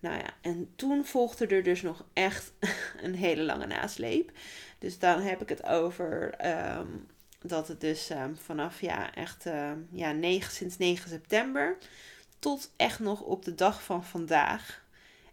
Nou 0.04 0.16
ja, 0.16 0.34
en 0.40 0.72
toen 0.76 1.04
volgde 1.04 1.46
er 1.46 1.62
dus 1.62 1.82
nog 1.82 2.04
echt 2.12 2.52
een 3.02 3.14
hele 3.14 3.42
lange 3.42 3.66
nasleep. 3.66 4.30
Dus 4.78 4.98
dan 4.98 5.20
heb 5.20 5.42
ik 5.42 5.48
het 5.48 5.62
over 5.66 6.34
ehm, 6.34 6.86
dat 7.40 7.68
het 7.68 7.80
dus 7.80 8.10
ehm, 8.10 8.34
vanaf 8.34 8.80
ja, 8.80 9.14
echt 9.14 9.46
ehm, 9.46 9.78
ja, 9.90 10.12
9, 10.12 10.52
sinds 10.52 10.78
9 10.78 11.08
september 11.08 11.76
tot 12.38 12.72
echt 12.76 12.98
nog 12.98 13.20
op 13.20 13.44
de 13.44 13.54
dag 13.54 13.82
van 13.82 14.04
vandaag. 14.04 14.84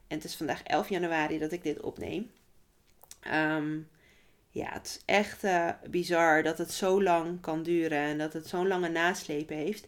En 0.07 0.15
het 0.15 0.25
is 0.25 0.35
vandaag 0.35 0.63
11 0.63 0.89
januari 0.89 1.39
dat 1.39 1.51
ik 1.51 1.63
dit 1.63 1.81
opneem. 1.81 2.31
Ja, 4.49 4.71
het 4.71 4.85
is 4.85 4.99
echt 5.05 5.43
eh, 5.43 5.69
bizar 5.89 6.43
dat 6.43 6.57
het 6.57 6.71
zo 6.71 7.03
lang 7.03 7.41
kan 7.41 7.63
duren 7.63 7.97
en 7.97 8.17
dat 8.17 8.33
het 8.33 8.47
zo'n 8.47 8.67
lange 8.67 8.89
nasleep 8.89 9.49
heeft. 9.49 9.87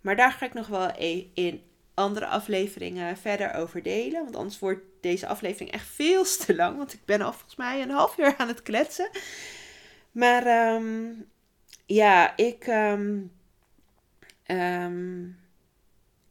Maar 0.00 0.16
daar 0.16 0.32
ga 0.32 0.46
ik 0.46 0.54
nog 0.54 0.66
wel 0.66 0.90
e- 0.98 1.26
in 1.34 1.62
andere 1.94 2.26
afleveringen 2.26 3.16
verder 3.16 3.54
over 3.54 3.82
delen. 3.82 4.22
Want 4.22 4.36
anders 4.36 4.58
wordt 4.58 4.84
deze 5.00 5.26
aflevering 5.26 5.70
echt 5.70 5.86
veel 5.86 6.24
te 6.24 6.54
lang. 6.54 6.76
Want 6.76 6.92
ik 6.92 7.04
ben 7.04 7.20
al 7.20 7.32
volgens 7.32 7.56
mij 7.56 7.82
een 7.82 7.90
half 7.90 8.18
uur 8.18 8.34
aan 8.36 8.48
het 8.48 8.62
kletsen. 8.62 9.10
Maar 10.12 10.46
ehm, 10.46 11.12
ja, 11.86 12.36
ik, 12.36 12.66
Ehm, 14.52 15.28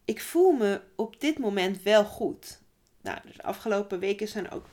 ik 0.04 0.20
voel 0.20 0.52
me 0.52 0.80
op 0.96 1.20
dit 1.20 1.38
moment 1.38 1.82
wel 1.82 2.04
goed. 2.04 2.60
Nou, 3.00 3.18
dus 3.22 3.36
de 3.36 3.42
afgelopen 3.42 3.98
weken 3.98 4.28
zijn 4.28 4.50
ook, 4.50 4.66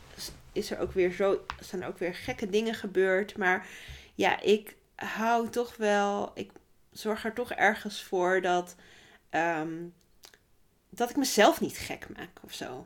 is 0.51 0.71
er 0.71 0.79
ook 0.79 0.91
weer 0.91 1.11
zo, 1.11 1.45
zijn 1.59 1.85
ook 1.85 1.97
weer 1.97 2.15
gekke 2.15 2.49
dingen 2.49 2.73
gebeurd. 2.73 3.37
Maar 3.37 3.67
ja, 4.15 4.41
ik 4.41 4.75
hou 4.95 5.49
toch 5.49 5.77
wel, 5.77 6.31
ik 6.33 6.51
zorg 6.91 7.25
er 7.25 7.33
toch 7.33 7.51
ergens 7.51 8.03
voor 8.03 8.41
dat, 8.41 8.75
ehm, 9.29 9.87
dat 10.89 11.09
ik 11.09 11.15
mezelf 11.15 11.61
niet 11.61 11.77
gek 11.77 12.07
maak 12.17 12.39
of 12.43 12.53
zo. 12.53 12.85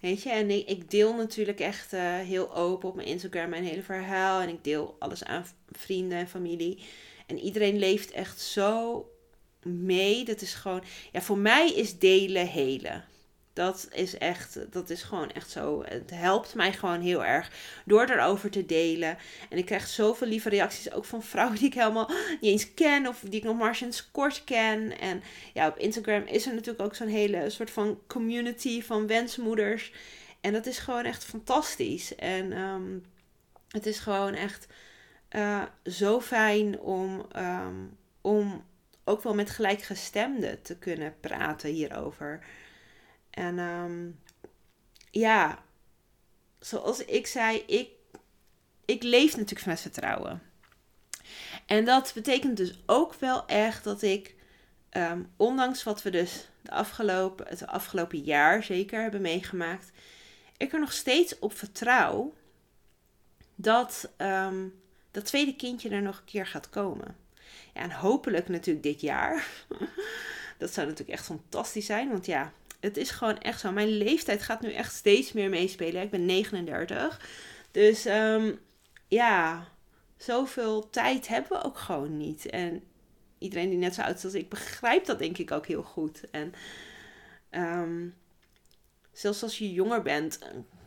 Weet 0.00 0.22
je, 0.22 0.30
en 0.30 0.50
ik, 0.50 0.68
ik 0.68 0.90
deel 0.90 1.14
natuurlijk 1.14 1.60
echt 1.60 1.92
uh, 1.92 2.00
heel 2.18 2.54
open 2.54 2.88
op 2.88 2.94
mijn 2.94 3.08
Instagram 3.08 3.48
mijn 3.48 3.64
hele 3.64 3.82
verhaal. 3.82 4.40
En 4.40 4.48
ik 4.48 4.64
deel 4.64 4.96
alles 4.98 5.24
aan 5.24 5.46
vrienden 5.70 6.18
en 6.18 6.28
familie. 6.28 6.78
En 7.26 7.38
iedereen 7.38 7.78
leeft 7.78 8.10
echt 8.10 8.40
zo 8.40 9.04
mee. 9.62 10.24
Dat 10.24 10.40
is 10.40 10.54
gewoon, 10.54 10.82
ja, 11.12 11.20
voor 11.20 11.38
mij 11.38 11.72
is 11.72 11.98
delen 11.98 12.46
helen. 12.46 13.04
Dat 13.56 13.88
is 13.92 14.18
echt, 14.18 14.58
dat 14.70 14.90
is 14.90 15.02
gewoon 15.02 15.30
echt 15.30 15.50
zo. 15.50 15.82
Het 15.84 16.10
helpt 16.10 16.54
mij 16.54 16.72
gewoon 16.72 17.00
heel 17.00 17.24
erg 17.24 17.50
door 17.84 18.04
erover 18.04 18.50
te 18.50 18.66
delen. 18.66 19.18
En 19.48 19.58
ik 19.58 19.64
krijg 19.64 19.86
zoveel 19.86 20.26
lieve 20.26 20.48
reacties, 20.48 20.92
ook 20.92 21.04
van 21.04 21.22
vrouwen 21.22 21.56
die 21.56 21.66
ik 21.66 21.74
helemaal 21.74 22.10
niet 22.40 22.50
eens 22.50 22.74
ken 22.74 23.06
of 23.06 23.20
die 23.20 23.40
ik 23.40 23.44
nog 23.44 23.56
maar 23.56 23.78
eens 23.82 24.10
kort 24.10 24.44
ken. 24.44 24.98
En 24.98 25.22
ja, 25.54 25.68
op 25.68 25.78
Instagram 25.78 26.22
is 26.26 26.46
er 26.46 26.54
natuurlijk 26.54 26.84
ook 26.84 26.94
zo'n 26.94 27.06
hele 27.06 27.50
soort 27.50 27.70
van 27.70 27.98
community 28.06 28.82
van 28.82 29.06
wensmoeders. 29.06 29.92
En 30.40 30.52
dat 30.52 30.66
is 30.66 30.78
gewoon 30.78 31.04
echt 31.04 31.24
fantastisch. 31.24 32.14
En 32.14 32.58
um, 32.58 33.04
het 33.68 33.86
is 33.86 33.98
gewoon 33.98 34.34
echt 34.34 34.66
uh, 35.30 35.62
zo 35.84 36.20
fijn 36.20 36.78
om, 36.78 37.26
um, 37.36 37.96
om 38.20 38.64
ook 39.04 39.22
wel 39.22 39.34
met 39.34 39.50
gelijkgestemden 39.50 40.62
te 40.62 40.78
kunnen 40.78 41.14
praten 41.20 41.70
hierover. 41.70 42.44
En 43.36 43.58
um, 43.58 44.20
ja, 45.10 45.64
zoals 46.58 47.04
ik 47.04 47.26
zei, 47.26 47.62
ik, 47.66 47.90
ik 48.84 49.02
leef 49.02 49.30
natuurlijk 49.30 49.60
vanuit 49.60 49.80
vertrouwen. 49.80 50.42
En 51.66 51.84
dat 51.84 52.12
betekent 52.14 52.56
dus 52.56 52.82
ook 52.86 53.14
wel 53.14 53.46
echt 53.46 53.84
dat 53.84 54.02
ik, 54.02 54.34
um, 54.90 55.32
ondanks 55.36 55.82
wat 55.82 56.02
we 56.02 56.10
dus 56.10 56.48
de 56.62 56.70
afgelopen, 56.70 57.46
het 57.48 57.66
afgelopen 57.66 58.18
jaar 58.18 58.62
zeker 58.62 59.02
hebben 59.02 59.20
meegemaakt, 59.20 59.90
ik 60.56 60.72
er 60.72 60.80
nog 60.80 60.92
steeds 60.92 61.38
op 61.38 61.56
vertrouw 61.56 62.34
dat 63.54 64.10
um, 64.18 64.80
dat 65.10 65.24
tweede 65.24 65.56
kindje 65.56 65.88
er 65.88 66.02
nog 66.02 66.18
een 66.18 66.24
keer 66.24 66.46
gaat 66.46 66.70
komen. 66.70 67.16
Ja, 67.74 67.80
en 67.80 67.90
hopelijk 67.90 68.48
natuurlijk 68.48 68.84
dit 68.84 69.00
jaar. 69.00 69.46
dat 70.58 70.72
zou 70.72 70.86
natuurlijk 70.86 71.18
echt 71.18 71.26
fantastisch 71.26 71.86
zijn, 71.86 72.08
want 72.08 72.26
ja, 72.26 72.52
het 72.86 72.96
is 72.96 73.10
gewoon 73.10 73.38
echt 73.38 73.60
zo. 73.60 73.72
Mijn 73.72 73.88
leeftijd 73.88 74.42
gaat 74.42 74.60
nu 74.60 74.72
echt 74.72 74.94
steeds 74.94 75.32
meer 75.32 75.48
meespelen. 75.48 76.02
Ik 76.02 76.10
ben 76.10 76.26
39. 76.26 77.20
Dus 77.70 78.06
um, 78.06 78.58
ja, 79.08 79.68
zoveel 80.16 80.90
tijd 80.90 81.28
hebben 81.28 81.58
we 81.58 81.64
ook 81.64 81.78
gewoon 81.78 82.16
niet. 82.16 82.46
En 82.46 82.82
iedereen 83.38 83.70
die 83.70 83.78
net 83.78 83.94
zo 83.94 84.00
oud 84.00 84.16
is 84.16 84.24
als 84.24 84.34
ik, 84.34 84.48
begrijpt 84.48 85.06
dat 85.06 85.18
denk 85.18 85.38
ik 85.38 85.50
ook 85.50 85.66
heel 85.66 85.82
goed. 85.82 86.30
En 86.30 86.52
um, 87.50 88.14
zelfs 89.12 89.42
als 89.42 89.58
je 89.58 89.72
jonger 89.72 90.02
bent, 90.02 90.38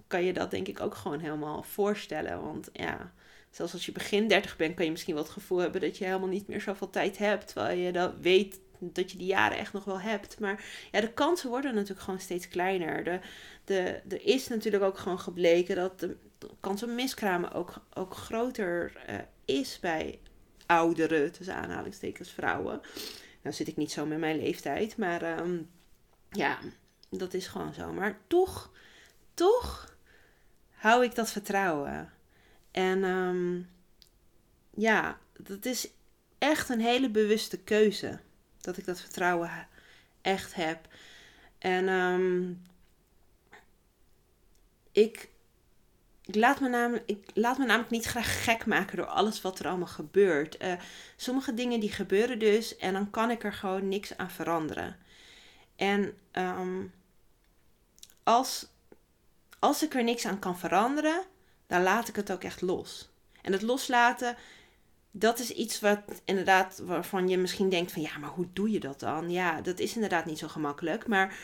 kan 0.07 0.23
je 0.23 0.33
dat 0.33 0.51
denk 0.51 0.67
ik 0.67 0.79
ook 0.79 0.95
gewoon 0.95 1.19
helemaal 1.19 1.63
voorstellen. 1.63 2.41
Want 2.41 2.69
ja, 2.73 3.13
zelfs 3.49 3.73
als 3.73 3.85
je 3.85 3.91
begin 3.91 4.27
30 4.27 4.57
bent, 4.57 4.75
kan 4.75 4.85
je 4.85 4.91
misschien 4.91 5.13
wel 5.13 5.23
het 5.23 5.31
gevoel 5.31 5.57
hebben 5.57 5.81
dat 5.81 5.97
je 5.97 6.05
helemaal 6.05 6.27
niet 6.27 6.47
meer 6.47 6.61
zoveel 6.61 6.89
tijd 6.89 7.17
hebt. 7.17 7.47
Terwijl 7.47 7.79
je 7.79 7.91
dat 7.91 8.13
weet 8.21 8.59
dat 8.79 9.11
je 9.11 9.17
die 9.17 9.27
jaren 9.27 9.57
echt 9.57 9.73
nog 9.73 9.83
wel 9.83 9.99
hebt. 9.99 10.39
Maar 10.39 10.63
ja, 10.91 11.01
de 11.01 11.13
kansen 11.13 11.49
worden 11.49 11.73
natuurlijk 11.73 12.01
gewoon 12.01 12.19
steeds 12.19 12.47
kleiner. 12.47 13.03
De, 13.03 13.19
de, 13.63 14.01
er 14.09 14.25
is 14.25 14.47
natuurlijk 14.47 14.83
ook 14.83 14.97
gewoon 14.97 15.19
gebleken 15.19 15.75
dat 15.75 15.99
de, 15.99 16.17
kans 16.59 16.83
op 16.83 16.89
miskramen 16.89 17.51
ook, 17.51 17.73
ook 17.93 18.13
groter 18.13 18.91
uh, 19.09 19.15
is 19.45 19.79
bij 19.79 20.19
ouderen, 20.65 21.31
tussen 21.31 21.55
aanhalingstekens 21.55 22.31
vrouwen. 22.31 22.81
Nou 23.41 23.55
zit 23.55 23.67
ik 23.67 23.77
niet 23.77 23.91
zo 23.91 24.05
met 24.05 24.19
mijn 24.19 24.37
leeftijd, 24.37 24.97
maar 24.97 25.39
um, 25.39 25.69
ja, 26.29 26.59
dat 27.09 27.33
is 27.33 27.47
gewoon 27.47 27.73
zo. 27.73 27.91
Maar 27.93 28.19
toch, 28.27 28.71
toch 29.33 29.97
hou 30.71 31.03
ik 31.03 31.15
dat 31.15 31.31
vertrouwen. 31.31 32.13
En 32.71 33.03
um, 33.03 33.69
ja, 34.69 35.19
dat 35.37 35.65
is 35.65 35.89
echt 36.37 36.69
een 36.69 36.81
hele 36.81 37.09
bewuste 37.09 37.57
keuze 37.57 38.19
dat 38.69 38.77
ik 38.77 38.85
dat 38.85 39.01
vertrouwen 39.01 39.67
echt 40.21 40.55
heb. 40.55 40.87
En 41.57 41.87
um, 41.87 42.61
ik, 44.91 45.29
ik, 46.25 46.35
laat 46.35 46.59
me 46.59 46.69
namelijk, 46.69 47.09
ik 47.09 47.29
laat 47.33 47.57
me 47.57 47.65
namelijk 47.65 47.91
niet 47.91 48.05
graag 48.05 48.43
gek 48.43 48.65
maken 48.65 48.97
door 48.97 49.05
alles 49.05 49.41
wat 49.41 49.59
er 49.59 49.67
allemaal 49.67 49.87
gebeurt. 49.87 50.63
Uh, 50.63 50.73
sommige 51.15 51.53
dingen 51.53 51.79
die 51.79 51.91
gebeuren 51.91 52.39
dus 52.39 52.77
en 52.77 52.93
dan 52.93 53.09
kan 53.09 53.31
ik 53.31 53.43
er 53.43 53.53
gewoon 53.53 53.87
niks 53.87 54.17
aan 54.17 54.31
veranderen. 54.31 54.97
En 55.75 56.17
um, 56.31 56.93
als, 58.23 58.67
als 59.59 59.83
ik 59.83 59.95
er 59.95 60.03
niks 60.03 60.25
aan 60.25 60.39
kan 60.39 60.57
veranderen, 60.57 61.21
dan 61.67 61.83
laat 61.83 62.07
ik 62.07 62.15
het 62.15 62.31
ook 62.31 62.43
echt 62.43 62.61
los. 62.61 63.09
En 63.41 63.51
het 63.51 63.61
loslaten 63.61 64.37
dat 65.19 65.39
is 65.39 65.51
iets 65.51 65.79
wat 65.79 65.99
inderdaad 66.25 66.81
waarvan 66.83 67.27
je 67.27 67.37
misschien 67.37 67.69
denkt 67.69 67.91
van 67.91 68.01
ja, 68.01 68.17
maar 68.17 68.29
hoe 68.29 68.47
doe 68.53 68.71
je 68.71 68.79
dat 68.79 68.99
dan? 68.99 69.31
Ja, 69.31 69.61
dat 69.61 69.79
is 69.79 69.95
inderdaad 69.95 70.25
niet 70.25 70.39
zo 70.39 70.47
gemakkelijk. 70.47 71.07
Maar 71.07 71.37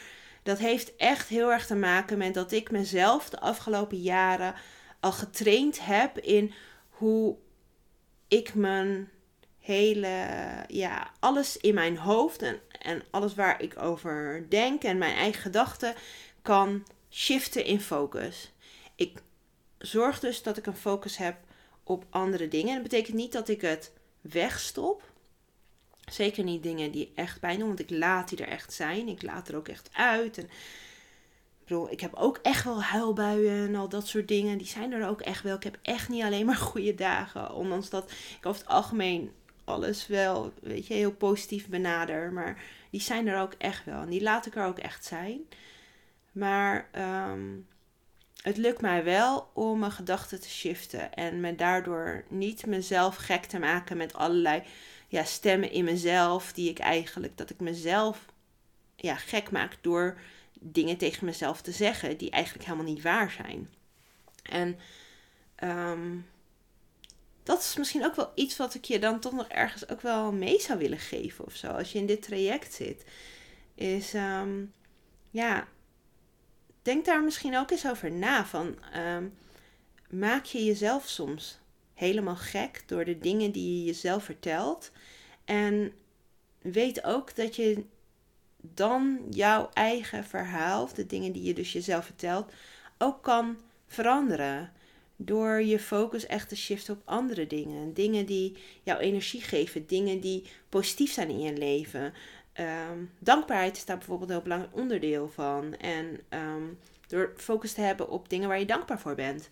dat 0.44 0.58
heeft 0.58 0.96
echt 0.96 1.28
heel 1.28 1.52
erg 1.52 1.66
te 1.66 1.76
maken 1.76 2.18
met 2.18 2.34
dat 2.34 2.52
ik 2.52 2.72
mezelf 2.72 3.30
de 3.30 3.40
afgelopen 3.40 3.98
jaren 3.98 4.56
al 5.00 5.12
getraind 5.12 5.86
heb 5.86 6.18
in 6.18 6.54
hoe 6.90 7.36
ik 8.28 8.54
mijn 8.54 9.10
hele, 9.60 10.28
ja, 10.68 11.12
alles 11.20 11.58
in 11.58 11.74
mijn 11.74 11.98
hoofd 11.98 12.42
en, 12.42 12.60
en 12.82 13.04
alles 13.12 13.36
waar 13.36 13.62
ik 13.62 13.82
over 13.82 14.46
denk 14.50 14.84
en 14.84 14.98
mijn 14.98 15.16
eigen 15.16 15.42
gedachten 15.42 15.96
kan 16.42 16.86
shiften 17.10 17.66
in 17.66 17.82
focus. 17.82 18.52
Ik 18.96 19.22
zorg 19.78 20.20
dus 20.20 20.44
dat 20.44 20.58
ik 20.58 20.66
een 20.66 20.76
focus 20.76 21.18
heb 21.18 21.36
op 21.86 22.06
andere 22.10 22.48
dingen. 22.48 22.70
En 22.70 22.82
dat 22.82 22.90
betekent 22.90 23.16
niet 23.16 23.32
dat 23.32 23.48
ik 23.48 23.62
het 23.62 23.92
wegstop. 24.22 25.14
Zeker 26.12 26.44
niet 26.44 26.64
dingen 26.64 26.92
die 26.92 27.12
echt 27.16 27.40
pijn 27.40 27.60
doen, 27.60 27.68
want 27.68 27.80
ik 27.80 27.90
laat 27.90 28.30
die 28.30 28.38
er 28.38 28.48
echt 28.48 28.74
zijn. 28.74 29.08
Ik 29.08 29.22
laat 29.22 29.48
er 29.48 29.56
ook 29.56 29.68
echt 29.68 29.90
uit. 29.94 30.38
En, 30.38 30.44
ik 30.44 31.72
bedoel, 31.72 31.92
ik 31.92 32.00
heb 32.00 32.14
ook 32.14 32.40
echt 32.42 32.64
wel 32.64 32.82
huilbuien 32.82 33.68
en 33.68 33.76
al 33.76 33.90
dat 33.90 34.08
soort 34.08 34.28
dingen. 34.28 34.58
Die 34.58 34.68
zijn 34.68 34.92
er 34.92 35.08
ook 35.08 35.22
echt 35.22 35.44
wel. 35.44 35.56
Ik 35.56 35.64
heb 35.64 35.78
echt 35.82 36.10
niet 36.10 36.24
alleen 36.24 36.46
maar 36.46 36.56
goede 36.72 36.96
dagen. 36.96 37.54
Ondanks 37.54 37.90
dat 37.90 38.12
ik 38.12 38.46
over 38.46 38.62
het 38.62 38.70
algemeen 38.70 39.32
alles 39.64 40.08
wel, 40.08 40.54
weet 40.62 40.88
je, 40.88 40.94
heel 40.94 41.12
positief 41.12 41.68
benader. 41.68 42.32
Maar 42.32 42.64
die 42.90 43.02
zijn 43.02 43.28
er 43.28 43.40
ook 43.40 43.54
echt 43.58 43.86
wel. 43.86 44.02
En 44.02 44.10
die 44.10 44.22
laat 44.22 44.46
ik 44.46 44.56
er 44.56 44.66
ook 44.66 44.80
echt 44.80 45.06
zijn. 45.06 45.42
Maar 46.32 46.90
um, 47.32 47.68
het 48.46 48.58
lukt 48.58 48.82
mij 48.82 49.04
wel 49.04 49.50
om 49.54 49.80
mijn 49.80 49.92
gedachten 49.92 50.42
te 50.42 50.50
shiften 50.50 51.14
en 51.14 51.40
me 51.40 51.56
daardoor 51.56 52.24
niet 52.30 52.66
mezelf 52.66 53.16
gek 53.16 53.46
te 53.46 53.60
maken 53.60 53.98
met 53.98 54.14
allerlei 54.14 54.64
ja, 55.08 55.24
stemmen 55.24 55.72
in 55.72 55.84
mezelf 55.84 56.54
die 56.54 56.70
ik 56.70 56.80
eigenlijk 56.80 57.38
dat 57.38 57.50
ik 57.50 57.60
mezelf 57.60 58.26
ja, 58.96 59.16
gek 59.16 59.52
maak 59.52 59.78
door 59.82 60.18
dingen 60.60 60.98
tegen 60.98 61.26
mezelf 61.26 61.62
te 61.62 61.72
zeggen 61.72 62.18
die 62.18 62.30
eigenlijk 62.30 62.66
helemaal 62.66 62.86
niet 62.86 63.02
waar 63.02 63.32
zijn. 63.32 63.70
En 64.44 64.80
um, 65.64 66.26
dat 67.44 67.60
is 67.60 67.76
misschien 67.78 68.06
ook 68.06 68.16
wel 68.16 68.32
iets 68.36 68.58
wat 68.58 68.74
ik 68.74 68.86
je 68.86 69.00
dan 69.00 69.20
toch 69.20 69.34
nog 69.34 69.48
ergens 69.48 69.90
ook 69.90 70.02
wel 70.02 70.32
mee 70.32 70.60
zou 70.60 70.80
willen 70.80 71.00
geven 71.00 71.46
of 71.46 71.56
zo. 71.56 71.68
Als 71.68 71.92
je 71.92 72.00
in 72.00 72.06
dit 72.06 72.22
traject 72.22 72.74
zit. 72.74 73.06
Is 73.76 74.14
um, 74.14 74.74
ja, 75.30 75.68
denk 76.86 77.06
daar 77.06 77.24
misschien 77.24 77.58
ook 77.58 77.72
eens 77.72 77.88
over 77.88 78.12
na. 78.12 78.46
Van, 78.46 78.76
um, 78.98 79.34
maak 80.10 80.46
je 80.46 80.66
jezelf 80.66 81.08
soms 81.08 81.60
helemaal 81.94 82.36
gek 82.36 82.84
door 82.86 83.06
de 83.06 83.18
dingen 83.18 83.52
die 83.52 83.78
je 83.78 83.84
jezelf 83.84 84.24
vertelt. 84.24 84.92
En 85.46 85.94
weet 86.62 87.04
ook 87.04 87.36
dat 87.36 87.56
je 87.56 87.84
dan 88.62 89.20
jouw 89.30 89.70
eigen 89.74 90.24
verhaal, 90.24 90.90
de 90.94 91.06
dingen 91.06 91.32
die 91.32 91.44
je 91.44 91.54
dus 91.54 91.72
jezelf 91.72 92.06
vertelt, 92.06 92.52
ook 92.98 93.24
kan 93.24 93.58
veranderen. 93.88 94.72
Door 95.18 95.62
je 95.62 95.80
focus 95.80 96.26
echt 96.26 96.50
te 96.50 96.56
shiften 96.56 96.94
op 96.94 97.02
andere 97.06 97.48
dingen. 97.48 97.94
Dingen 97.94 98.26
die 98.26 98.58
jouw 98.84 98.98
energie 98.98 99.42
geven. 99.42 99.88
Dingen 99.88 100.20
die 100.20 100.44
positief 100.70 101.12
zijn 101.14 101.30
in 101.30 101.40
je 101.40 101.58
leven. 101.58 102.14
Um, 102.60 103.12
dankbaarheid 103.20 103.78
is 103.78 103.86
daar 103.86 103.98
bijvoorbeeld 103.98 104.30
een 104.30 104.36
heel 104.36 104.44
belangrijk 104.44 104.76
onderdeel 104.76 105.30
van. 105.30 105.76
En 105.78 106.20
um, 106.30 106.80
door 107.08 107.34
focus 107.38 107.74
te 107.74 107.82
hebben 107.82 108.10
op 108.10 108.30
dingen 108.30 108.48
waar 108.48 108.60
je 108.60 108.66
dankbaar 108.66 109.00
voor 109.00 109.16
bent. 109.16 109.50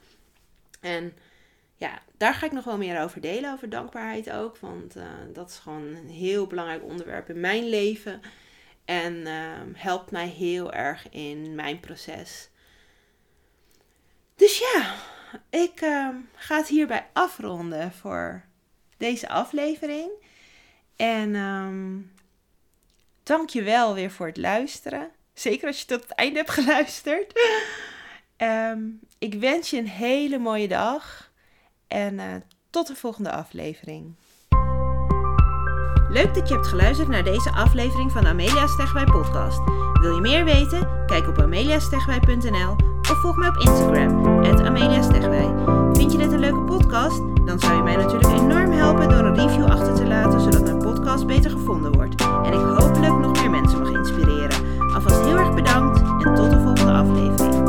En 0.81 1.13
ja, 1.75 2.01
daar 2.17 2.33
ga 2.33 2.45
ik 2.45 2.51
nog 2.51 2.63
wel 2.63 2.77
meer 2.77 3.01
over 3.01 3.21
delen, 3.21 3.53
over 3.53 3.69
dankbaarheid 3.69 4.31
ook. 4.31 4.57
Want 4.57 4.95
eh, 4.95 5.05
dat 5.33 5.49
is 5.49 5.57
gewoon 5.57 5.95
een 5.95 6.09
heel 6.09 6.47
belangrijk 6.47 6.83
onderwerp 6.83 7.29
in 7.29 7.39
mijn 7.39 7.69
leven. 7.69 8.21
En 8.85 9.27
ehm, 9.27 9.73
helpt 9.73 10.11
mij 10.11 10.27
heel 10.27 10.73
erg 10.73 11.09
in 11.09 11.55
mijn 11.55 11.79
proces. 11.79 12.49
Dus 14.35 14.57
ja, 14.57 14.95
ik 15.49 15.81
ehm, 15.81 16.15
ga 16.35 16.57
het 16.57 16.67
hierbij 16.67 17.07
afronden 17.13 17.91
voor 17.91 18.43
deze 18.97 19.29
aflevering. 19.29 20.09
En 20.95 21.35
dank 23.23 23.49
je 23.49 23.63
wel 23.63 23.93
weer 23.93 24.11
voor 24.11 24.27
het 24.27 24.37
luisteren. 24.37 25.09
Zeker 25.33 25.67
als 25.67 25.79
je 25.79 25.85
tot 25.85 26.01
het 26.01 26.11
einde 26.11 26.37
hebt 26.37 26.49
geluisterd. 26.59 27.39
ik 29.17 29.33
wens 29.33 29.69
je 29.69 29.77
een 29.77 29.87
hele 29.87 30.37
mooie 30.37 30.67
dag. 30.67 31.31
En 31.87 32.13
uh, 32.13 32.23
tot 32.69 32.87
de 32.87 32.95
volgende 32.95 33.31
aflevering. 33.31 34.15
Leuk 36.09 36.33
dat 36.33 36.47
je 36.47 36.53
hebt 36.53 36.67
geluisterd 36.67 37.07
naar 37.07 37.23
deze 37.23 37.51
aflevering 37.51 38.11
van 38.11 38.27
Amelia 38.27 38.67
Stegwij 38.67 39.03
podcast. 39.03 39.59
Wil 40.01 40.15
je 40.15 40.21
meer 40.21 40.45
weten? 40.45 41.05
Kijk 41.05 41.27
op 41.27 41.39
ameliastegwij.nl 41.39 42.75
of 43.11 43.21
volg 43.21 43.35
me 43.35 43.47
op 43.47 43.57
Instagram, 43.57 44.25
Amelia 44.65 45.01
Stegwij. 45.01 45.53
Vind 45.93 46.11
je 46.11 46.17
dit 46.17 46.31
een 46.31 46.39
leuke 46.39 46.61
podcast? 46.61 47.17
Dan 47.45 47.59
zou 47.59 47.75
je 47.75 47.83
mij 47.83 47.95
natuurlijk 47.95 48.39
enorm 48.39 48.71
helpen 48.71 49.09
door 49.09 49.25
een 49.25 49.35
review 49.35 49.65
achter 49.65 49.95
te 49.95 50.05
laten, 50.07 50.41
zodat 50.41 50.62
podcast 51.13 51.35
beter 51.35 51.51
gevonden 51.51 51.91
wordt 51.91 52.21
en 52.21 52.53
ik 52.53 52.59
hopelijk 52.59 53.17
nog 53.19 53.41
meer 53.41 53.49
mensen 53.49 53.79
mag 53.79 53.89
inspireren. 53.89 54.79
Alvast 54.93 55.21
heel 55.21 55.37
erg 55.37 55.53
bedankt 55.53 55.99
en 55.99 56.35
tot 56.35 56.49
de 56.49 56.61
volgende 56.61 56.91
aflevering. 56.91 57.62